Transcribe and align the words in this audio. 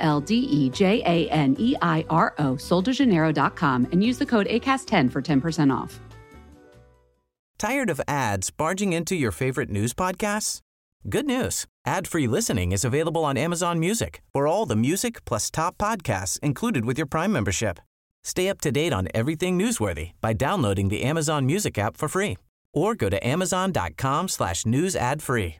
L 0.00 0.20
D 0.20 0.34
E 0.34 0.70
J 0.70 1.02
A 1.06 1.30
N 1.30 1.56
E 1.58 1.76
I 1.80 2.04
R 2.10 2.34
O, 2.38 2.54
soldejaneiro.com, 2.54 3.88
and 3.92 4.02
use 4.02 4.18
the 4.18 4.26
code 4.26 4.46
ACAST10 4.48 5.10
for 5.10 5.22
10% 5.22 5.72
off. 5.74 6.00
Tired 7.58 7.90
of 7.90 8.00
ads 8.08 8.50
barging 8.50 8.94
into 8.94 9.14
your 9.14 9.30
favorite 9.30 9.68
news 9.68 9.92
podcasts? 9.92 10.60
Good 11.08 11.26
news. 11.26 11.66
Ad-free 11.86 12.26
listening 12.26 12.72
is 12.72 12.84
available 12.84 13.24
on 13.24 13.36
Amazon 13.36 13.78
Music 13.78 14.22
for 14.32 14.46
all 14.46 14.66
the 14.66 14.76
music 14.76 15.24
plus 15.24 15.50
top 15.50 15.76
podcasts 15.78 16.38
included 16.40 16.84
with 16.84 16.98
your 16.98 17.06
Prime 17.06 17.32
membership. 17.32 17.78
Stay 18.24 18.48
up 18.48 18.60
to 18.62 18.72
date 18.72 18.92
on 18.92 19.08
everything 19.14 19.58
newsworthy 19.58 20.12
by 20.20 20.32
downloading 20.32 20.88
the 20.88 21.02
Amazon 21.02 21.46
Music 21.46 21.78
app 21.78 21.96
for 21.96 22.08
free 22.08 22.36
or 22.72 22.94
go 22.94 23.08
to 23.08 23.26
amazon.com 23.26 24.28
slash 24.28 24.66
news 24.66 24.94
ad 24.94 25.22
free. 25.22 25.59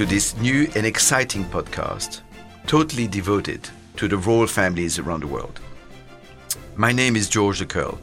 To 0.00 0.06
this 0.06 0.34
new 0.38 0.66
and 0.76 0.86
exciting 0.86 1.44
podcast, 1.44 2.22
totally 2.66 3.06
devoted 3.06 3.68
to 3.96 4.08
the 4.08 4.16
royal 4.16 4.46
families 4.46 4.98
around 4.98 5.20
the 5.20 5.26
world. 5.26 5.60
My 6.74 6.90
name 6.90 7.16
is 7.16 7.28
George 7.28 7.58
de 7.58 7.66
Curl, 7.66 8.00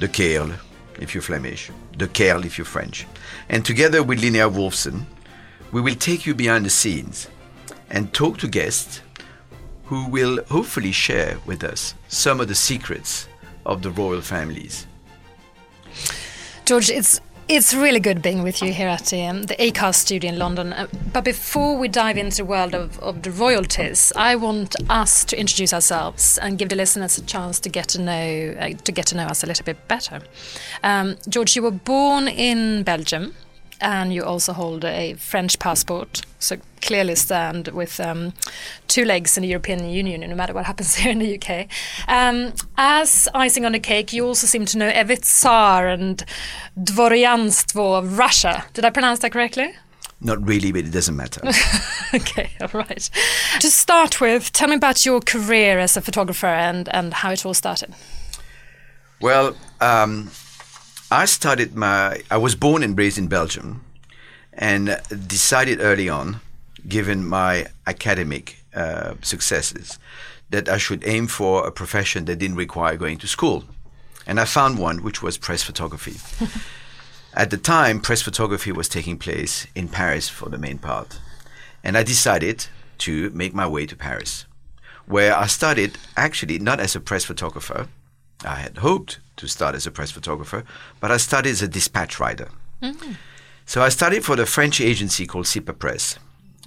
de 0.00 0.08
Kerl 0.08 0.52
if 0.98 1.14
you're 1.14 1.22
Flemish, 1.22 1.70
de 1.96 2.08
Kerl 2.08 2.44
if 2.44 2.58
you're 2.58 2.64
French. 2.64 3.06
And 3.48 3.64
together 3.64 4.02
with 4.02 4.20
Linnea 4.20 4.52
Wolfson, 4.52 5.04
we 5.70 5.80
will 5.80 5.94
take 5.94 6.26
you 6.26 6.34
behind 6.34 6.66
the 6.66 6.70
scenes 6.70 7.28
and 7.88 8.12
talk 8.12 8.38
to 8.38 8.48
guests 8.48 9.00
who 9.84 10.08
will 10.08 10.42
hopefully 10.50 10.90
share 10.90 11.38
with 11.46 11.62
us 11.62 11.94
some 12.08 12.40
of 12.40 12.48
the 12.48 12.56
secrets 12.56 13.28
of 13.64 13.82
the 13.82 13.92
royal 13.92 14.22
families. 14.22 14.88
George, 16.64 16.90
it's 16.90 17.20
it's 17.48 17.74
really 17.74 18.00
good 18.00 18.22
being 18.22 18.42
with 18.42 18.62
you 18.62 18.72
here 18.72 18.88
at 18.88 19.12
um, 19.12 19.42
the 19.42 19.54
ACAST 19.56 19.94
studio 19.94 20.30
in 20.30 20.38
London. 20.38 20.72
Uh, 20.72 20.86
but 21.12 21.24
before 21.24 21.76
we 21.76 21.88
dive 21.88 22.16
into 22.16 22.38
the 22.38 22.44
world 22.44 22.74
of, 22.74 22.98
of 23.00 23.22
the 23.22 23.30
royalties, 23.30 24.12
I 24.16 24.36
want 24.36 24.74
us 24.88 25.24
to 25.26 25.38
introduce 25.38 25.72
ourselves 25.72 26.38
and 26.38 26.58
give 26.58 26.68
the 26.68 26.76
listeners 26.76 27.18
a 27.18 27.22
chance 27.22 27.60
to 27.60 27.68
get 27.68 27.88
to 27.88 28.00
know 28.00 28.54
uh, 28.58 28.70
to 28.84 28.92
get 28.92 29.06
to 29.06 29.16
know 29.16 29.26
us 29.26 29.42
a 29.42 29.46
little 29.46 29.64
bit 29.64 29.88
better. 29.88 30.20
Um, 30.82 31.16
George, 31.28 31.56
you 31.56 31.62
were 31.62 31.70
born 31.70 32.28
in 32.28 32.82
Belgium, 32.84 33.34
and 33.82 34.14
you 34.14 34.22
also 34.22 34.52
hold 34.52 34.84
a 34.84 35.14
French 35.14 35.58
passport, 35.58 36.22
so 36.38 36.56
clearly 36.80 37.14
stand 37.14 37.68
with 37.68 38.00
um, 38.00 38.32
two 38.88 39.04
legs 39.04 39.36
in 39.36 39.42
the 39.42 39.48
European 39.48 39.88
Union, 39.90 40.20
no 40.20 40.36
matter 40.36 40.54
what 40.54 40.64
happens 40.64 40.94
here 40.96 41.10
in 41.10 41.18
the 41.18 41.36
UK. 41.36 41.68
Um, 42.08 42.54
as 42.78 43.28
icing 43.34 43.66
on 43.66 43.72
the 43.72 43.80
cake, 43.80 44.12
you 44.12 44.24
also 44.24 44.46
seem 44.46 44.64
to 44.66 44.78
know 44.78 44.88
every 44.88 45.16
Tsar 45.16 45.88
and 45.88 46.24
Dvoryanstvo 46.78 47.98
of 47.98 48.16
Russia. 48.18 48.64
Did 48.72 48.84
I 48.84 48.90
pronounce 48.90 49.18
that 49.18 49.32
correctly? 49.32 49.74
Not 50.24 50.46
really, 50.46 50.70
but 50.70 50.84
it 50.84 50.92
doesn't 50.92 51.16
matter. 51.16 51.40
okay, 52.14 52.50
all 52.60 52.68
right. 52.72 53.10
To 53.60 53.70
start 53.70 54.20
with, 54.20 54.52
tell 54.52 54.68
me 54.68 54.76
about 54.76 55.04
your 55.04 55.20
career 55.20 55.80
as 55.80 55.96
a 55.96 56.00
photographer 56.00 56.46
and, 56.46 56.88
and 56.94 57.12
how 57.12 57.32
it 57.32 57.44
all 57.44 57.54
started. 57.54 57.92
Well, 59.20 59.56
um, 59.80 60.30
I 61.12 61.26
started 61.26 61.76
my. 61.76 62.22
I 62.30 62.38
was 62.38 62.54
born 62.54 62.82
and 62.82 62.96
raised 62.96 63.18
in 63.18 63.28
Belgium, 63.28 63.84
and 64.54 64.98
decided 65.26 65.78
early 65.78 66.08
on, 66.08 66.40
given 66.88 67.26
my 67.26 67.66
academic 67.86 68.64
uh, 68.74 69.16
successes, 69.20 69.98
that 70.48 70.70
I 70.70 70.78
should 70.78 71.06
aim 71.06 71.26
for 71.26 71.66
a 71.66 71.70
profession 71.70 72.24
that 72.24 72.36
didn't 72.36 72.56
require 72.56 72.96
going 72.96 73.18
to 73.18 73.26
school, 73.26 73.64
and 74.26 74.40
I 74.40 74.46
found 74.46 74.78
one 74.78 75.02
which 75.02 75.22
was 75.22 75.36
press 75.36 75.62
photography. 75.62 76.16
At 77.34 77.50
the 77.50 77.58
time, 77.58 78.00
press 78.00 78.22
photography 78.22 78.72
was 78.72 78.88
taking 78.88 79.18
place 79.18 79.66
in 79.74 79.88
Paris 79.88 80.30
for 80.30 80.48
the 80.48 80.56
main 80.56 80.78
part, 80.78 81.20
and 81.84 81.98
I 81.98 82.04
decided 82.04 82.68
to 83.04 83.28
make 83.34 83.52
my 83.52 83.66
way 83.66 83.84
to 83.84 83.96
Paris, 83.96 84.46
where 85.04 85.36
I 85.36 85.46
started 85.46 85.98
actually 86.16 86.58
not 86.58 86.80
as 86.80 86.96
a 86.96 87.00
press 87.00 87.26
photographer. 87.26 87.88
I 88.46 88.54
had 88.54 88.78
hoped 88.78 89.18
to 89.36 89.48
start 89.48 89.74
as 89.74 89.86
a 89.86 89.90
press 89.90 90.10
photographer, 90.10 90.64
but 91.00 91.10
I 91.10 91.16
started 91.16 91.50
as 91.50 91.62
a 91.62 91.68
dispatch 91.68 92.20
rider. 92.20 92.48
Mm-hmm. 92.82 93.12
So 93.66 93.82
I 93.82 93.88
started 93.88 94.24
for 94.24 94.36
the 94.36 94.46
French 94.46 94.80
agency 94.80 95.26
called 95.26 95.46
Sipa 95.46 95.72
Press, 95.72 96.18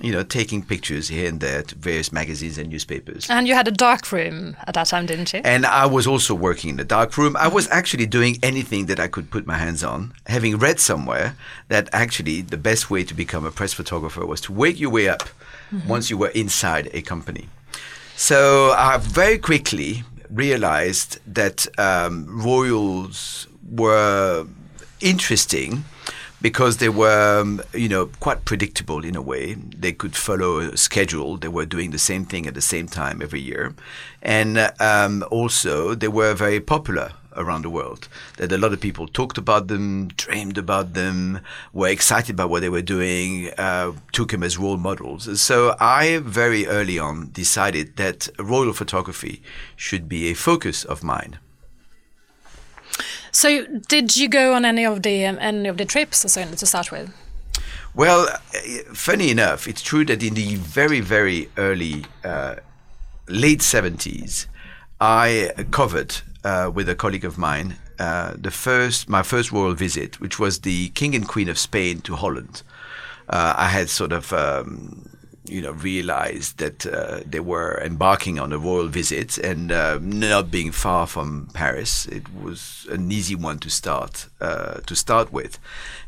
you 0.02 0.12
know, 0.12 0.24
taking 0.24 0.64
pictures 0.64 1.08
here 1.08 1.28
and 1.30 1.40
there 1.40 1.62
to 1.64 1.76
various 1.76 2.12
magazines 2.12 2.58
and 2.58 2.70
newspapers. 2.70 3.30
And 3.30 3.48
you 3.48 3.54
had 3.54 3.68
a 3.68 3.72
dark 3.72 4.12
room 4.12 4.56
at 4.66 4.74
that 4.74 4.88
time, 4.88 5.06
didn't 5.06 5.34
you? 5.34 5.42
And 5.44 5.66
I 5.66 5.86
was 5.86 6.08
also 6.08 6.34
working 6.34 6.72
in 6.72 6.78
the 6.78 6.84
dark 6.84 7.18
room. 7.18 7.36
I 7.38 7.48
was 7.48 7.70
actually 7.70 8.06
doing 8.06 8.38
anything 8.42 8.88
that 8.88 9.00
I 9.00 9.08
could 9.08 9.30
put 9.30 9.46
my 9.46 9.58
hands 9.58 9.84
on, 9.84 10.14
having 10.28 10.58
read 10.58 10.80
somewhere 10.80 11.36
that 11.68 11.90
actually 11.94 12.42
the 12.42 12.58
best 12.58 12.90
way 12.90 13.04
to 13.04 13.14
become 13.14 13.46
a 13.46 13.52
press 13.52 13.74
photographer 13.74 14.26
was 14.26 14.42
to 14.42 14.54
wake 14.54 14.80
your 14.80 14.90
way 14.90 15.08
up 15.08 15.24
mm-hmm. 15.72 15.88
once 15.88 16.10
you 16.10 16.18
were 16.18 16.30
inside 16.30 16.90
a 16.94 17.02
company. 17.02 17.48
So 18.16 18.74
I 18.78 18.98
very 18.98 19.38
quickly 19.38 20.04
realized 20.30 21.20
that 21.26 21.68
um, 21.80 22.26
royals 22.44 23.48
were 23.70 24.46
interesting 25.02 25.84
because 26.42 26.78
they 26.78 26.90
were, 26.90 27.42
um, 27.42 27.62
you 27.74 27.90
know, 27.90 28.08
quite 28.20 28.46
predictable 28.46 29.04
in 29.04 29.16
a 29.16 29.22
way. 29.22 29.56
They 29.56 29.94
could 29.94 30.16
follow 30.16 30.60
a 30.60 30.78
schedule. 30.78 31.38
They 31.38 31.48
were 31.48 31.66
doing 31.66 31.92
the 31.92 31.98
same 31.98 32.26
thing 32.26 32.46
at 32.46 32.54
the 32.54 32.62
same 32.62 32.88
time 32.88 33.22
every 33.22 33.42
year, 33.42 33.74
and 34.22 34.72
um, 34.80 35.24
also 35.32 35.96
they 35.96 36.08
were 36.08 36.34
very 36.34 36.60
popular 36.60 37.14
around 37.36 37.64
the 37.64 37.70
world. 37.70 38.08
That 38.38 38.52
a 38.52 38.58
lot 38.58 38.74
of 38.74 38.80
people 38.80 39.08
talked 39.08 39.38
about 39.38 39.68
them, 39.68 40.08
dreamed 40.10 40.58
about 40.58 40.94
them, 40.94 41.42
were 41.74 41.90
excited 41.90 42.36
about 42.36 42.50
what 42.50 42.62
they 42.62 42.70
were 42.70 42.82
doing, 42.82 43.52
uh, 43.58 43.94
took 44.12 44.32
them 44.32 44.44
as 44.44 44.58
role 44.58 44.78
models. 44.78 45.40
So 45.42 45.76
I 45.80 46.20
very 46.20 46.68
early 46.68 47.00
on 47.00 47.32
decided 47.32 47.98
that 47.98 48.30
royal 48.40 48.74
photography 48.74 49.42
should 49.76 50.08
be 50.08 50.30
a 50.30 50.34
focus 50.34 50.84
of 50.84 51.04
mine. 51.04 51.40
So, 53.32 53.66
did 53.66 54.16
you 54.16 54.30
go 54.30 54.54
on 54.54 54.64
any 54.64 54.86
of 54.86 55.04
the 55.04 55.26
um, 55.26 55.38
any 55.42 55.68
of 55.68 55.76
the 55.76 55.84
trips 55.84 56.20
so 56.32 56.46
to 56.46 56.66
start 56.66 56.90
with? 56.90 57.14
Well, 57.94 58.28
funny 58.94 59.30
enough, 59.30 59.68
it's 59.68 59.82
true 59.82 60.06
that 60.06 60.24
in 60.24 60.36
the 60.36 60.56
very 60.56 61.02
very 61.02 61.50
early 61.58 62.06
uh, 62.24 62.56
late 63.28 63.62
seventies, 63.62 64.48
I 65.02 65.52
covered 65.72 66.22
uh, 66.46 66.72
with 66.74 66.88
a 66.88 66.96
colleague 66.96 67.26
of 67.26 67.38
mine 67.38 67.76
uh, 68.00 68.34
the 68.38 68.52
first 68.52 69.08
my 69.08 69.24
first 69.24 69.52
royal 69.52 69.74
visit, 69.74 70.20
which 70.20 70.40
was 70.40 70.60
the 70.60 70.90
King 70.90 71.16
and 71.16 71.28
Queen 71.28 71.50
of 71.50 71.58
Spain 71.58 72.02
to 72.02 72.16
Holland. 72.16 72.62
Uh, 73.30 73.54
I 73.58 73.70
had 73.70 73.90
sort 73.90 74.12
of 74.12 74.34
um, 74.34 75.10
you 75.48 75.62
know 75.62 75.72
realized 75.72 76.58
that 76.58 76.86
uh, 76.86 77.22
they 77.26 77.40
were 77.40 77.82
embarking 77.84 78.38
on 78.38 78.52
a 78.52 78.58
royal 78.58 78.88
visit 78.88 79.38
and 79.38 79.72
uh, 79.72 80.00
not 80.02 80.52
being 80.52 80.72
far 80.72 81.08
from 81.08 81.50
Paris, 81.54 82.06
it 82.08 82.24
was 82.34 82.86
an 82.92 83.12
easy 83.12 83.36
one 83.36 83.60
to 83.60 83.70
start 83.70 84.28
uh, 84.42 84.82
to 84.86 84.96
start 84.96 85.32
with, 85.32 85.58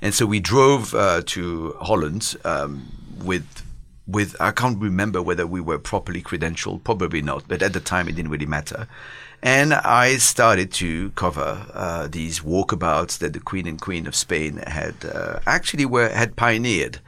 and 0.02 0.14
so 0.14 0.26
we 0.26 0.40
drove 0.40 0.92
to 1.26 1.76
Holland 1.80 2.36
um, 2.44 2.92
with 3.24 3.64
with 4.06 4.36
I 4.42 4.52
can't 4.52 4.80
remember 4.80 5.22
whether 5.22 5.48
we 5.48 5.62
were 5.62 5.80
properly 5.80 6.22
credentialed, 6.22 6.84
probably 6.84 7.22
not, 7.22 7.48
but 7.48 7.62
at 7.62 7.74
the 7.74 7.80
time 7.80 8.10
it 8.10 8.16
didn't 8.16 8.32
really 8.32 8.46
matter. 8.46 8.88
And 9.44 9.74
I 9.74 10.18
started 10.18 10.72
to 10.74 11.12
cover 11.12 11.68
uh, 11.74 12.08
these 12.08 12.40
walkabouts 12.40 13.20
that 13.20 13.34
the 13.34 13.40
Queen 13.40 13.68
and 13.68 13.80
Queen 13.80 14.08
of 14.08 14.16
Spain 14.16 14.58
had 14.66 14.96
uh, 15.06 15.40
actually 15.46 15.86
were 15.86 16.10
had 16.10 16.36
pioneered. 16.36 17.00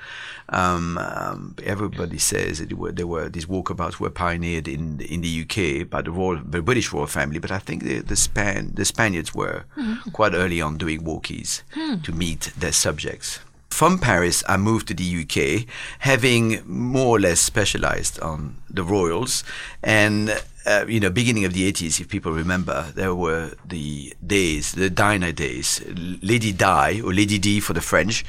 Um, 0.50 0.98
um, 0.98 1.56
everybody 1.64 2.18
says 2.18 2.60
that 2.60 2.74
were, 2.74 2.92
there 2.92 3.08
were 3.08 3.30
these 3.30 3.46
walkabouts 3.46 4.00
were 4.00 4.10
pioneered 4.10 4.68
in 4.68 5.02
in 5.02 5.22
the 5.22 5.42
UK 5.42 5.90
by 5.90 6.02
the 6.02 6.12
royal, 6.12 6.42
the 6.44 6.62
British 6.62 6.94
royal 6.94 7.08
family, 7.08 7.40
but 7.40 7.52
I 7.52 7.60
think 7.60 7.84
the 7.84 8.00
the, 8.00 8.16
Span, 8.16 8.72
the 8.76 8.86
Spaniards 8.86 9.34
were 9.34 9.66
mm. 9.76 10.12
quite 10.14 10.34
early 10.34 10.62
on 10.62 10.78
doing 10.78 11.02
walkies 11.02 11.64
mm. 11.74 12.04
to 12.04 12.12
meet 12.12 12.52
their 12.58 12.74
subjects. 12.74 13.40
From 13.70 13.98
Paris, 13.98 14.44
I 14.48 14.58
moved 14.58 14.90
to 14.90 14.94
the 14.94 15.24
UK, 15.24 15.66
having 16.00 16.62
more 16.66 17.16
or 17.16 17.20
less 17.20 17.40
specialized 17.40 18.20
on 18.20 18.58
the 18.70 18.84
royals. 18.84 19.44
And, 19.82 20.42
uh, 20.70 20.86
you 20.88 21.00
know, 21.00 21.10
beginning 21.10 21.46
of 21.46 21.54
the 21.54 21.72
80s, 21.72 22.00
if 22.00 22.08
people 22.08 22.32
remember, 22.32 22.92
there 22.94 23.16
were 23.16 23.54
the 23.66 24.14
days, 24.26 24.74
the 24.74 24.90
diner 24.90 25.32
days. 25.32 25.82
Lady 26.22 26.52
Di, 26.52 27.02
or 27.02 27.12
Lady 27.12 27.40
D 27.40 27.60
for 27.60 27.74
the 27.74 27.82
French, 27.82 28.24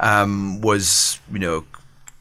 um, 0.00 0.60
was, 0.60 1.20
you 1.32 1.38
know, 1.38 1.64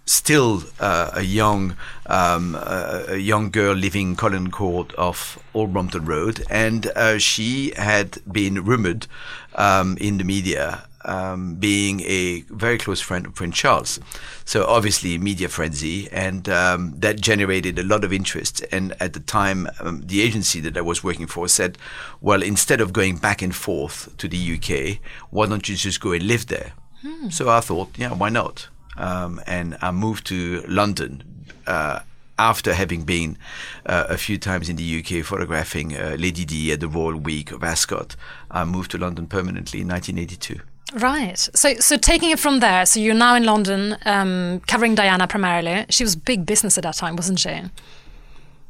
still 0.06 0.64
uh, 0.80 1.12
a 1.14 1.22
young 1.22 1.75
um, 2.08 2.56
uh, 2.56 3.04
a 3.08 3.18
young 3.18 3.50
girl 3.50 3.74
living 3.74 4.10
in 4.10 4.16
Coleherne 4.18 4.52
Court 4.52 4.94
off 4.98 5.40
Old 5.54 5.74
Brompton 5.74 6.06
Road, 6.06 6.44
and 6.50 6.88
uh, 6.96 7.18
she 7.18 7.74
had 7.75 8.20
been 8.31 8.64
rumored 8.64 9.08
um, 9.56 9.98
in 10.00 10.18
the 10.18 10.24
media 10.24 10.86
um, 11.05 11.55
being 11.55 12.01
a 12.01 12.41
very 12.50 12.77
close 12.77 13.01
friend 13.01 13.25
of 13.25 13.35
Prince 13.35 13.57
Charles. 13.57 14.00
So 14.45 14.65
obviously 14.65 15.17
media 15.17 15.50
frenzy, 15.50 16.09
and 16.11 16.47
um, 16.50 16.94
that 17.00 17.21
generated 17.21 17.79
a 17.79 17.83
lot 17.83 18.03
of 18.03 18.11
interest. 18.11 18.63
And 18.71 18.95
at 19.00 19.13
the 19.13 19.19
time, 19.19 19.67
um, 19.79 20.01
the 20.05 20.21
agency 20.21 20.59
that 20.61 20.77
I 20.77 20.81
was 20.81 21.03
working 21.03 21.27
for 21.27 21.47
said, 21.47 21.77
"Well, 22.21 22.41
instead 22.41 22.81
of 22.81 22.94
going 22.94 23.17
back 23.17 23.41
and 23.41 23.55
forth 23.55 24.15
to 24.17 24.27
the 24.27 24.38
UK, 24.38 25.00
why 25.29 25.47
don't 25.47 25.67
you 25.67 25.75
just 25.75 26.01
go 26.01 26.11
and 26.11 26.23
live 26.23 26.47
there?" 26.47 26.73
Hmm. 27.01 27.29
So 27.29 27.50
I 27.50 27.59
thought, 27.59 27.89
yeah, 27.97 28.13
why 28.13 28.29
not? 28.29 28.69
Um, 28.97 29.41
and 29.45 29.77
I 29.81 29.91
moved 29.91 30.25
to 30.27 30.63
London. 30.67 31.23
Uh, 31.65 32.00
after 32.39 32.73
having 32.73 33.03
been 33.03 33.38
uh, 33.85 34.05
a 34.09 34.17
few 34.17 34.39
times 34.39 34.67
in 34.67 34.75
the 34.75 35.00
UK 35.00 35.23
photographing 35.23 35.95
uh, 35.95 36.15
Lady 36.17 36.44
D 36.45 36.71
at 36.71 36.79
the 36.79 36.88
Royal 36.88 37.15
Week 37.15 37.51
of 37.51 37.63
Ascot, 37.63 38.15
I 38.50 38.65
moved 38.65 38.91
to 38.91 38.97
London 38.97 39.27
permanently 39.27 39.81
in 39.81 39.88
1982. 39.88 40.59
Right. 40.94 41.38
So, 41.56 41.74
so 41.75 41.98
taking 41.98 42.30
it 42.30 42.40
from 42.40 42.60
there, 42.60 42.86
so 42.86 43.00
you're 43.00 43.16
now 43.16 43.36
in 43.36 43.45
London, 43.45 43.98
um, 44.06 44.62
covering 44.68 44.95
Diana 44.95 45.28
primarily. 45.28 45.86
She 45.90 46.04
was 46.04 46.16
big 46.16 46.45
business 46.45 46.78
at 46.78 46.84
that 46.84 46.95
time, 46.95 47.16
wasn't 47.16 47.40
she? 47.40 47.62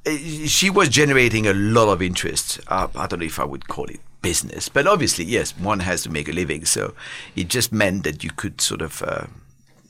Uh, 0.05 0.17
she 0.47 0.69
was 0.69 0.89
generating 0.89 1.47
a 1.47 1.53
lot 1.53 1.89
of 1.89 2.01
interest. 2.01 2.59
Uh, 2.67 2.87
I 2.95 3.07
don't 3.07 3.19
know 3.19 3.25
if 3.25 3.39
I 3.39 3.43
would 3.43 3.67
call 3.67 3.85
it 3.85 3.99
business, 4.21 4.69
but 4.69 4.87
obviously, 4.87 5.25
yes, 5.25 5.51
one 5.57 5.81
has 5.81 6.03
to 6.03 6.09
make 6.09 6.29
a 6.29 6.31
living. 6.31 6.65
So 6.65 6.93
it 7.35 7.49
just 7.49 7.73
meant 7.73 8.03
that 8.03 8.23
you 8.23 8.31
could 8.31 8.61
sort 8.61 8.81
of 8.81 9.01
uh, 9.03 9.25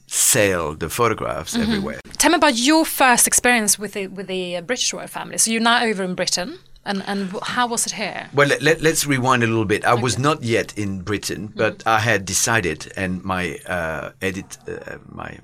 sell 0.07 0.73
the 0.73 0.89
photographs 0.89 1.53
mm-hmm. 1.53 1.71
everywhere. 1.71 1.99
Tell 2.17 2.31
me 2.31 2.37
about 2.37 2.57
your 2.57 2.85
first 2.85 3.27
experience 3.27 3.77
with 3.77 3.93
the 3.93 4.07
with 4.07 4.27
the 4.27 4.61
British 4.61 4.91
royal 4.93 5.07
family. 5.07 5.37
So 5.37 5.51
you're 5.51 5.61
now 5.61 5.83
over 5.83 6.03
in 6.03 6.15
Britain. 6.15 6.59
And 6.85 7.01
and 7.07 7.31
how 7.43 7.67
was 7.67 7.85
it 7.85 7.93
here? 7.93 8.29
Well, 8.33 8.49
let, 8.59 8.85
us 8.85 9.05
rewind 9.05 9.43
a 9.43 9.47
little 9.47 9.65
bit. 9.65 9.85
I 9.85 9.93
okay. 9.93 10.01
was 10.01 10.19
not 10.19 10.43
yet 10.43 10.77
in 10.77 11.01
Britain, 11.01 11.47
mm-hmm. 11.47 11.57
but 11.57 11.79
mm. 11.79 11.87
I 11.87 11.99
had 11.99 12.25
decided, 12.25 12.91
and 12.97 13.23
my 13.23 13.57
uh, 13.65 14.11
edit, 14.21 14.57
uh, 14.67 14.97
my 15.07 15.39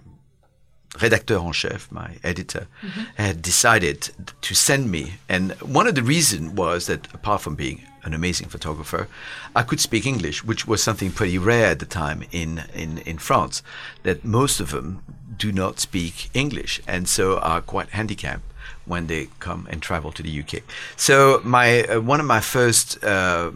rédacteur 0.96 1.46
en 1.46 1.54
chef, 1.54 1.90
my 1.92 2.18
editor, 2.24 2.68
mm-hmm. 2.82 3.02
had 3.16 3.42
decided 3.42 4.10
to 4.42 4.54
send 4.54 4.92
me. 4.92 5.14
And 5.30 5.54
one 5.62 5.88
of 5.88 5.96
the 5.96 6.04
reasons 6.04 6.54
was 6.54 6.88
that 6.88 7.08
apart 7.14 7.42
from 7.42 7.56
being 7.56 7.84
an 8.04 8.14
amazing 8.14 8.50
photographer, 8.50 9.08
I 9.56 9.64
could 9.64 9.80
speak 9.80 10.06
English, 10.06 10.44
which 10.44 10.68
was 10.68 10.82
something 10.84 11.12
pretty 11.12 11.38
rare 11.38 11.68
at 11.68 11.80
the 11.80 11.86
time 11.86 12.24
in, 12.32 12.64
in, 12.74 12.98
in 13.00 13.18
France, 13.18 13.62
that 14.04 14.26
most 14.26 14.60
of 14.60 14.72
them 14.72 15.04
do 15.38 15.52
not 15.52 15.80
speak 15.80 16.30
English 16.34 16.82
and 16.88 17.08
so 17.08 17.40
are 17.40 17.62
quite 17.62 17.90
handicapped 17.90 18.44
when 18.90 19.08
they 19.08 19.28
come 19.40 19.68
and 19.70 19.82
travel 19.82 20.12
to 20.12 20.24
the 20.24 20.40
UK. 20.42 20.64
So 20.98 21.42
my 21.44 21.84
uh, 21.84 22.02
one 22.02 22.20
of 22.20 22.26
my 22.26 22.42
first 22.42 23.02
uh, 23.04 23.52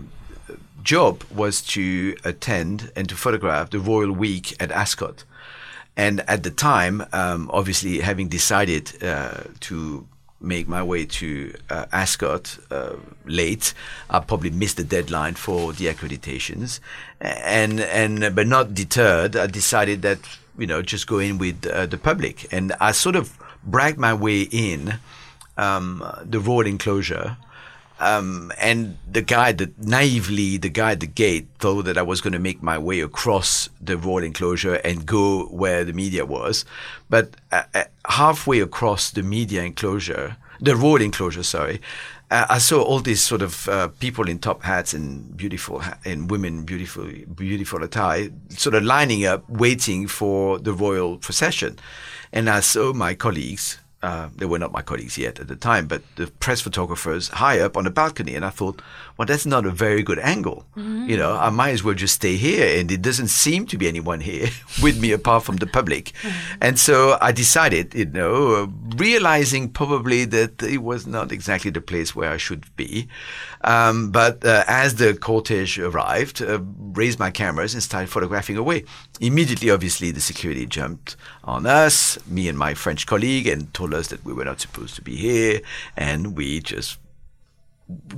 job 0.83 1.23
was 1.33 1.61
to 1.61 2.15
attend 2.23 2.91
and 2.95 3.09
to 3.09 3.15
photograph 3.15 3.71
the 3.71 3.79
Royal 3.79 4.11
Week 4.11 4.55
at 4.61 4.71
Ascot. 4.71 5.23
And 5.95 6.21
at 6.27 6.43
the 6.43 6.51
time, 6.51 7.05
um, 7.13 7.51
obviously, 7.53 7.99
having 7.99 8.27
decided 8.27 9.03
uh, 9.03 9.43
to 9.61 10.07
make 10.43 10.67
my 10.67 10.83
way 10.83 11.05
to 11.05 11.53
uh, 11.69 11.85
Ascot 11.91 12.57
uh, 12.69 12.95
late. 13.25 13.73
I 14.09 14.19
probably 14.19 14.49
missed 14.49 14.77
the 14.77 14.83
deadline 14.83 15.35
for 15.35 15.73
the 15.73 15.85
accreditations, 15.85 16.79
and 17.21 17.79
and 17.79 18.35
but 18.35 18.47
not 18.47 18.73
deterred. 18.73 19.35
I 19.35 19.47
decided 19.47 20.01
that 20.01 20.19
you 20.57 20.67
know 20.67 20.81
just 20.81 21.07
go 21.07 21.19
in 21.19 21.37
with 21.37 21.65
uh, 21.65 21.85
the 21.85 21.97
public, 21.97 22.51
and 22.51 22.73
I 22.79 22.91
sort 22.91 23.15
of 23.15 23.37
bragged 23.63 23.97
my 23.97 24.13
way 24.13 24.41
in 24.51 24.99
um, 25.57 26.03
the 26.23 26.39
road 26.39 26.67
enclosure. 26.67 27.37
Um, 27.99 28.51
and 28.59 28.97
the 29.09 29.21
guy 29.21 29.53
that 29.53 29.77
naively, 29.79 30.57
the 30.57 30.69
guy 30.69 30.91
at 30.91 30.99
the 30.99 31.07
gate 31.07 31.47
thought 31.59 31.83
that 31.83 31.97
I 31.97 32.01
was 32.01 32.19
going 32.19 32.33
to 32.33 32.39
make 32.39 32.61
my 32.61 32.77
way 32.77 32.99
across 32.99 33.69
the 33.79 33.97
road 33.97 34.23
enclosure 34.23 34.75
and 34.75 35.05
go 35.05 35.45
where 35.45 35.85
the 35.85 35.93
media 35.93 36.25
was. 36.25 36.65
But 37.09 37.35
uh, 37.51 37.63
uh, 37.73 37.83
halfway 38.09 38.59
across 38.59 39.11
the 39.11 39.23
media 39.23 39.61
enclosure, 39.61 40.35
the 40.59 40.75
road 40.75 41.01
enclosure, 41.01 41.43
sorry, 41.43 41.79
uh, 42.33 42.47
I 42.49 42.57
saw 42.57 42.81
all 42.81 42.99
these 42.99 43.21
sort 43.21 43.41
of 43.41 43.69
uh, 43.69 43.89
people 43.99 44.27
in 44.27 44.39
top 44.39 44.63
hats 44.63 44.93
and 44.93 45.37
beautiful 45.37 45.79
ha- 45.79 45.97
and 46.03 46.31
women 46.31 46.65
beautiful 46.65 47.05
beautiful 47.35 47.83
attire, 47.83 48.29
sort 48.49 48.73
of 48.73 48.83
lining 48.83 49.25
up, 49.25 49.47
waiting 49.49 50.07
for 50.07 50.57
the 50.57 50.73
royal 50.73 51.17
procession. 51.17 51.77
And 52.31 52.49
I 52.49 52.61
saw 52.61 52.91
my 52.91 53.13
colleagues 53.13 53.77
uh, 54.03 54.27
they 54.35 54.45
were 54.45 54.59
not 54.59 54.73
my 54.73 54.81
colleagues 54.81 55.17
yet 55.17 55.39
at 55.39 55.47
the 55.47 55.55
time, 55.55 55.87
but 55.87 56.01
the 56.17 56.27
press 56.27 56.59
photographers 56.59 57.29
high 57.29 57.59
up 57.61 57.77
on 57.77 57.85
the 57.85 57.89
balcony. 57.89 58.35
And 58.35 58.43
I 58.43 58.49
thought, 58.49 58.81
well, 59.17 59.25
that's 59.25 59.45
not 59.45 59.65
a 59.65 59.71
very 59.71 60.03
good 60.03 60.19
angle. 60.19 60.65
Mm-hmm. 60.75 61.09
You 61.09 61.15
know, 61.15 61.37
I 61.37 61.49
might 61.49 61.71
as 61.71 61.85
well 61.85 61.95
just 61.95 62.15
stay 62.15 62.35
here. 62.35 62.79
And 62.79 62.91
it 62.91 63.01
doesn't 63.01 63.29
seem 63.29 63.65
to 63.67 63.77
be 63.77 63.87
anyone 63.87 64.19
here 64.19 64.49
with 64.83 64.99
me 64.99 65.13
apart 65.13 65.43
from 65.43 65.55
the 65.55 65.67
public. 65.67 66.11
Mm-hmm. 66.21 66.57
And 66.61 66.77
so 66.77 67.17
I 67.21 67.31
decided, 67.31 67.93
you 67.93 68.05
know, 68.05 68.63
uh, 68.63 68.67
realizing 68.97 69.69
probably 69.69 70.25
that 70.25 70.61
it 70.61 70.79
was 70.79 71.07
not 71.07 71.31
exactly 71.31 71.71
the 71.71 71.81
place 71.81 72.13
where 72.13 72.29
I 72.29 72.37
should 72.37 72.75
be. 72.75 73.07
Um, 73.63 74.11
but 74.11 74.43
uh, 74.43 74.65
as 74.67 74.95
the 74.95 75.13
cortege 75.13 75.81
arrived, 75.81 76.41
uh, 76.41 76.59
raised 76.91 77.19
my 77.19 77.31
cameras 77.31 77.73
and 77.73 77.81
started 77.81 78.09
photographing 78.09 78.57
away. 78.57 78.83
Immediately, 79.21 79.69
obviously, 79.69 80.11
the 80.11 80.19
security 80.19 80.65
jumped 80.65 81.15
on 81.43 81.65
us, 81.65 82.17
me 82.27 82.47
and 82.47 82.57
my 82.57 82.73
French 82.73 83.05
colleague, 83.05 83.47
and 83.47 83.73
told 83.73 83.93
us 83.93 84.07
that 84.07 84.23
we 84.23 84.33
were 84.33 84.45
not 84.45 84.61
supposed 84.61 84.95
to 84.95 85.01
be 85.01 85.15
here. 85.15 85.61
And 85.97 86.37
we 86.37 86.61
just 86.61 86.99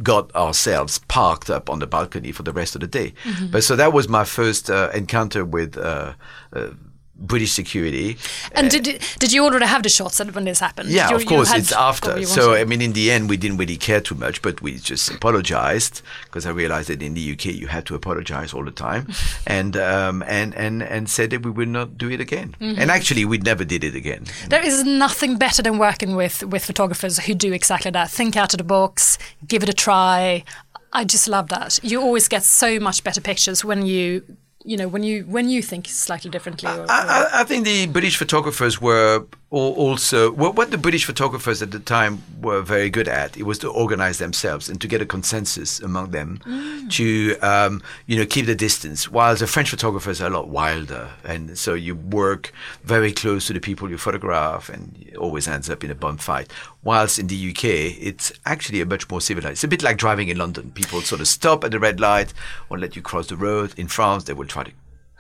got 0.03 0.33
ourselves 0.35 0.99
parked 1.07 1.49
up 1.49 1.69
on 1.69 1.79
the 1.79 1.87
balcony 1.87 2.31
for 2.31 2.43
the 2.43 2.53
rest 2.53 2.75
of 2.75 2.81
the 2.81 2.87
day. 2.87 3.13
Mm-hmm. 3.23 3.47
But 3.47 3.63
so 3.63 3.75
that 3.75 3.93
was 3.93 4.07
my 4.07 4.23
first 4.23 4.69
uh, 4.69 4.91
encounter 4.93 5.43
with 5.43 5.77
uh, 5.77 6.13
uh, 6.53 6.69
British 7.17 7.53
security. 7.53 8.17
And 8.51 8.69
did 8.69 9.01
did 9.19 9.31
you 9.31 9.43
already 9.45 9.65
have 9.65 9.83
the 9.83 9.89
shots 9.89 10.19
when 10.19 10.43
this 10.43 10.59
happened? 10.59 10.89
Yeah, 10.89 11.09
you, 11.09 11.15
of 11.15 11.25
course, 11.25 11.53
it's 11.53 11.71
after. 11.71 12.23
So 12.25 12.53
I 12.53 12.65
mean, 12.65 12.81
in 12.81 12.93
the 12.93 13.11
end, 13.11 13.29
we 13.29 13.37
didn't 13.37 13.57
really 13.57 13.77
care 13.77 14.01
too 14.01 14.15
much, 14.15 14.41
but 14.41 14.61
we 14.61 14.77
just 14.77 15.09
apologized 15.11 16.01
because 16.25 16.45
I 16.45 16.51
realized 16.51 16.89
that 16.89 17.01
in 17.01 17.13
the 17.13 17.31
UK 17.33 17.45
you 17.45 17.67
had 17.67 17.85
to 17.85 17.95
apologize 17.95 18.53
all 18.53 18.65
the 18.65 18.71
time, 18.71 19.07
and 19.47 19.77
um, 19.77 20.23
and 20.27 20.53
and 20.55 20.83
and 20.83 21.09
said 21.09 21.29
that 21.29 21.43
we 21.43 21.51
would 21.51 21.69
not 21.69 21.97
do 21.97 22.09
it 22.09 22.19
again. 22.19 22.55
Mm-hmm. 22.59 22.81
And 22.81 22.91
actually, 22.91 23.23
we 23.25 23.37
never 23.37 23.63
did 23.63 23.83
it 23.83 23.95
again. 23.95 24.25
There 24.49 24.63
is 24.63 24.83
nothing 24.83 25.37
better 25.37 25.61
than 25.61 25.77
working 25.77 26.15
with 26.15 26.43
with 26.43 26.65
photographers 26.65 27.19
who 27.19 27.33
do 27.33 27.53
exactly 27.53 27.91
that. 27.91 28.09
Think 28.09 28.35
out 28.35 28.53
of 28.53 28.57
the 28.57 28.65
box, 28.65 29.17
give 29.47 29.63
it 29.63 29.69
a 29.69 29.73
try. 29.73 30.43
I 30.91 31.03
just 31.03 31.27
love 31.27 31.49
that. 31.49 31.79
You 31.83 32.01
always 32.01 32.27
get 32.29 32.43
so 32.43 32.79
much 32.79 33.03
better 33.03 33.19
pictures 33.19 33.65
when 33.65 33.85
you 33.85 34.23
you 34.65 34.75
know 34.75 34.87
when 34.87 35.03
you 35.03 35.23
when 35.23 35.47
you 35.47 35.61
think 35.61 35.87
slightly 35.87 36.29
differently 36.29 36.69
or, 36.69 36.81
or 36.81 36.85
I, 36.89 37.41
I, 37.41 37.43
think 37.43 37.65
the 37.65 37.85
british 37.85 38.17
photographers 38.17 38.81
were 38.81 39.25
also 39.51 40.31
what 40.31 40.71
the 40.71 40.77
British 40.77 41.05
photographers 41.05 41.61
at 41.61 41.71
the 41.71 41.79
time 41.79 42.23
were 42.41 42.61
very 42.61 42.89
good 42.89 43.07
at 43.07 43.37
it 43.37 43.43
was 43.43 43.59
to 43.59 43.69
organize 43.69 44.17
themselves 44.17 44.67
and 44.67 44.81
to 44.81 44.87
get 44.87 45.01
a 45.01 45.05
consensus 45.05 45.79
among 45.79 46.11
them 46.11 46.39
mm. 46.45 46.89
to 46.89 47.37
um, 47.41 47.81
you 48.07 48.17
know 48.17 48.25
keep 48.25 48.47
the 48.47 48.55
distance 48.55 49.09
while 49.09 49.35
the 49.35 49.45
French 49.45 49.69
photographers 49.69 50.19
are 50.19 50.27
a 50.27 50.29
lot 50.29 50.47
wilder. 50.47 51.11
And 51.23 51.57
so 51.57 51.75
you 51.75 51.95
work 51.95 52.51
very 52.83 53.11
close 53.11 53.45
to 53.47 53.53
the 53.53 53.59
people 53.59 53.89
you 53.89 53.97
photograph 53.97 54.67
and 54.69 54.95
it 54.99 55.15
always 55.15 55.47
ends 55.47 55.69
up 55.69 55.83
in 55.83 55.91
a 55.91 55.95
bum 55.95 56.17
fight 56.17 56.51
whilst 56.83 57.19
in 57.19 57.27
the 57.27 57.49
UK 57.51 57.63
it's 57.63 58.31
actually 58.45 58.81
a 58.81 58.85
much 58.85 59.09
more 59.09 59.21
civilized 59.21 59.53
it's 59.53 59.63
a 59.63 59.67
bit 59.67 59.83
like 59.83 59.97
driving 59.97 60.27
in 60.27 60.37
London. 60.37 60.71
People 60.71 61.01
sort 61.01 61.21
of 61.21 61.27
stop 61.27 61.63
at 61.63 61.71
the 61.71 61.79
red 61.79 61.99
light 61.99 62.33
or 62.69 62.79
let 62.79 62.95
you 62.95 63.01
cross 63.01 63.27
the 63.27 63.37
road. 63.37 63.73
In 63.77 63.87
France 63.87 64.23
they 64.23 64.33
will 64.33 64.47
try 64.47 64.63
to 64.63 64.71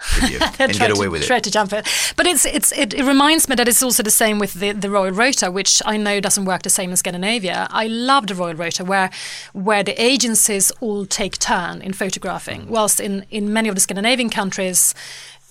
and 0.59 0.73
get 0.73 0.91
away 0.91 1.05
to, 1.05 1.11
with 1.11 1.23
it. 1.23 1.27
Try 1.27 1.39
to 1.39 1.51
jump 1.51 1.73
it, 1.73 1.87
but 2.15 2.27
it's 2.27 2.45
it's 2.45 2.71
it, 2.73 2.93
it, 2.93 3.03
reminds 3.03 3.47
me 3.47 3.55
that 3.55 3.67
it's 3.67 3.81
also 3.81 4.03
the 4.03 4.11
same 4.11 4.39
with 4.39 4.53
the, 4.53 4.71
the 4.73 4.89
Royal 4.89 5.11
Rota, 5.11 5.49
which 5.49 5.81
I 5.85 5.97
know 5.97 6.19
doesn't 6.19 6.45
work 6.45 6.63
the 6.63 6.69
same 6.69 6.89
in 6.91 6.97
Scandinavia. 6.97 7.67
I 7.71 7.87
love 7.87 8.27
the 8.27 8.35
Royal 8.35 8.55
Rota, 8.55 8.83
where 8.83 9.09
where 9.53 9.83
the 9.83 9.99
agencies 10.01 10.71
all 10.81 11.05
take 11.05 11.37
turn 11.39 11.81
in 11.81 11.93
photographing, 11.93 12.63
mm. 12.63 12.67
whilst 12.67 12.99
in 12.99 13.25
in 13.31 13.53
many 13.53 13.69
of 13.69 13.75
the 13.75 13.81
Scandinavian 13.81 14.29
countries 14.29 14.93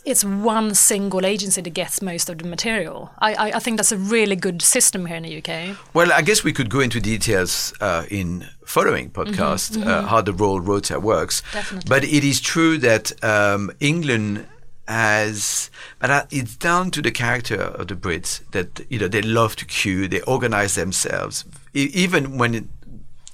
it's 0.04 0.24
one 0.24 0.74
single 0.74 1.24
agency 1.24 1.60
that 1.60 1.70
gets 1.70 2.02
most 2.02 2.28
of 2.28 2.38
the 2.38 2.44
material. 2.44 3.10
I, 3.18 3.34
I, 3.34 3.46
I 3.52 3.58
think 3.58 3.78
that's 3.78 3.92
a 3.92 3.96
really 3.96 4.36
good 4.36 4.60
system 4.62 5.06
here 5.06 5.16
in 5.16 5.22
the 5.22 5.38
UK. 5.38 5.76
Well, 5.94 6.12
I 6.12 6.22
guess 6.22 6.44
we 6.44 6.52
could 6.52 6.68
go 6.68 6.80
into 6.80 7.00
details 7.00 7.72
uh, 7.80 8.04
in 8.10 8.46
following 8.66 9.10
podcast 9.10 9.84
uh, 9.84 10.02
how 10.02 10.20
the 10.20 10.32
Royal 10.32 10.60
Rota 10.60 11.00
works. 11.00 11.42
Definitely. 11.52 11.88
But 11.88 12.04
it 12.04 12.24
is 12.24 12.40
true 12.40 12.78
that 12.78 13.24
um, 13.24 13.70
England 13.80 14.46
has, 14.86 15.70
but 15.98 16.10
uh, 16.10 16.26
it's 16.30 16.56
down 16.56 16.90
to 16.90 17.00
the 17.00 17.10
character 17.10 17.56
of 17.56 17.88
the 17.88 17.94
Brits 17.94 18.42
that 18.50 18.80
you 18.90 18.98
know 18.98 19.08
they 19.08 19.22
love 19.22 19.56
to 19.56 19.64
queue, 19.64 20.08
they 20.08 20.20
organize 20.22 20.74
themselves, 20.74 21.44
even 21.72 22.36
when 22.36 22.54
it, 22.54 22.64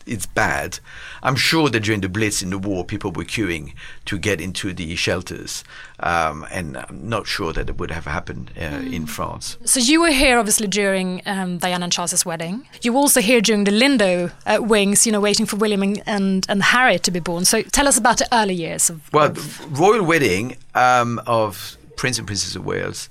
it's 0.07 0.27
bad. 0.27 0.79
I'm 1.23 1.37
sure 1.37 1.69
that 1.69 1.81
during 1.81 2.01
the 2.01 2.09
Blitz 2.09 2.43
in 2.43 2.51
the 2.51 2.59
war, 2.59 2.85
people 2.85 3.13
were 3.13 3.25
queuing 3.25 3.75
to 4.07 4.19
get 4.19 4.41
into 4.41 4.73
the 4.73 4.97
shelters, 4.97 5.65
um, 6.01 6.47
and 6.51 6.77
I'm 6.77 7.09
not 7.09 7.27
sure 7.27 7.53
that 7.53 7.69
it 7.69 7.79
would 7.79 7.91
have 7.91 8.07
happened 8.07 8.51
uh, 8.57 8.65
in 8.65 9.07
France. 9.07 9.57
So 9.65 9.81
you 9.81 10.01
were 10.01 10.11
here 10.13 10.39
obviously 10.39 10.67
during 10.67 11.23
um, 11.27 11.59
Diana 11.59 11.85
and 11.85 11.93
Charles's 11.93 12.25
wedding. 12.25 12.67
You 12.83 12.93
were 12.93 12.99
also 12.99 13.21
here 13.21 13.41
during 13.41 13.65
the 13.65 13.71
Lindo 13.73 14.33
uh, 14.47 14.63
wings, 14.63 15.07
you 15.07 15.13
know, 15.13 15.21
waiting 15.21 15.47
for 15.47 15.57
William 15.57 15.83
and, 15.83 16.03
and, 16.07 16.47
and 16.49 16.63
Harry 16.63 16.99
to 16.99 17.11
be 17.11 17.21
born. 17.21 17.45
So 17.45 17.63
tell 17.63 17.87
us 17.87 17.99
about 17.99 18.19
the 18.19 18.29
early 18.33 18.55
years 18.55 18.91
of. 18.91 19.13
Well, 19.13 19.27
of- 19.31 19.59
the 19.59 19.67
royal 19.69 20.05
wedding 20.05 20.57
um, 20.75 21.21
of 21.27 21.77
Prince 21.97 22.19
and 22.19 22.27
Princess 22.27 22.57
of 22.57 22.65
Wales. 22.65 23.09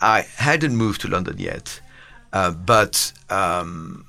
I 0.00 0.22
hadn't 0.36 0.76
moved 0.76 1.02
to 1.02 1.08
London 1.08 1.36
yet, 1.38 1.80
uh, 2.32 2.52
but 2.52 3.12
um, 3.28 4.06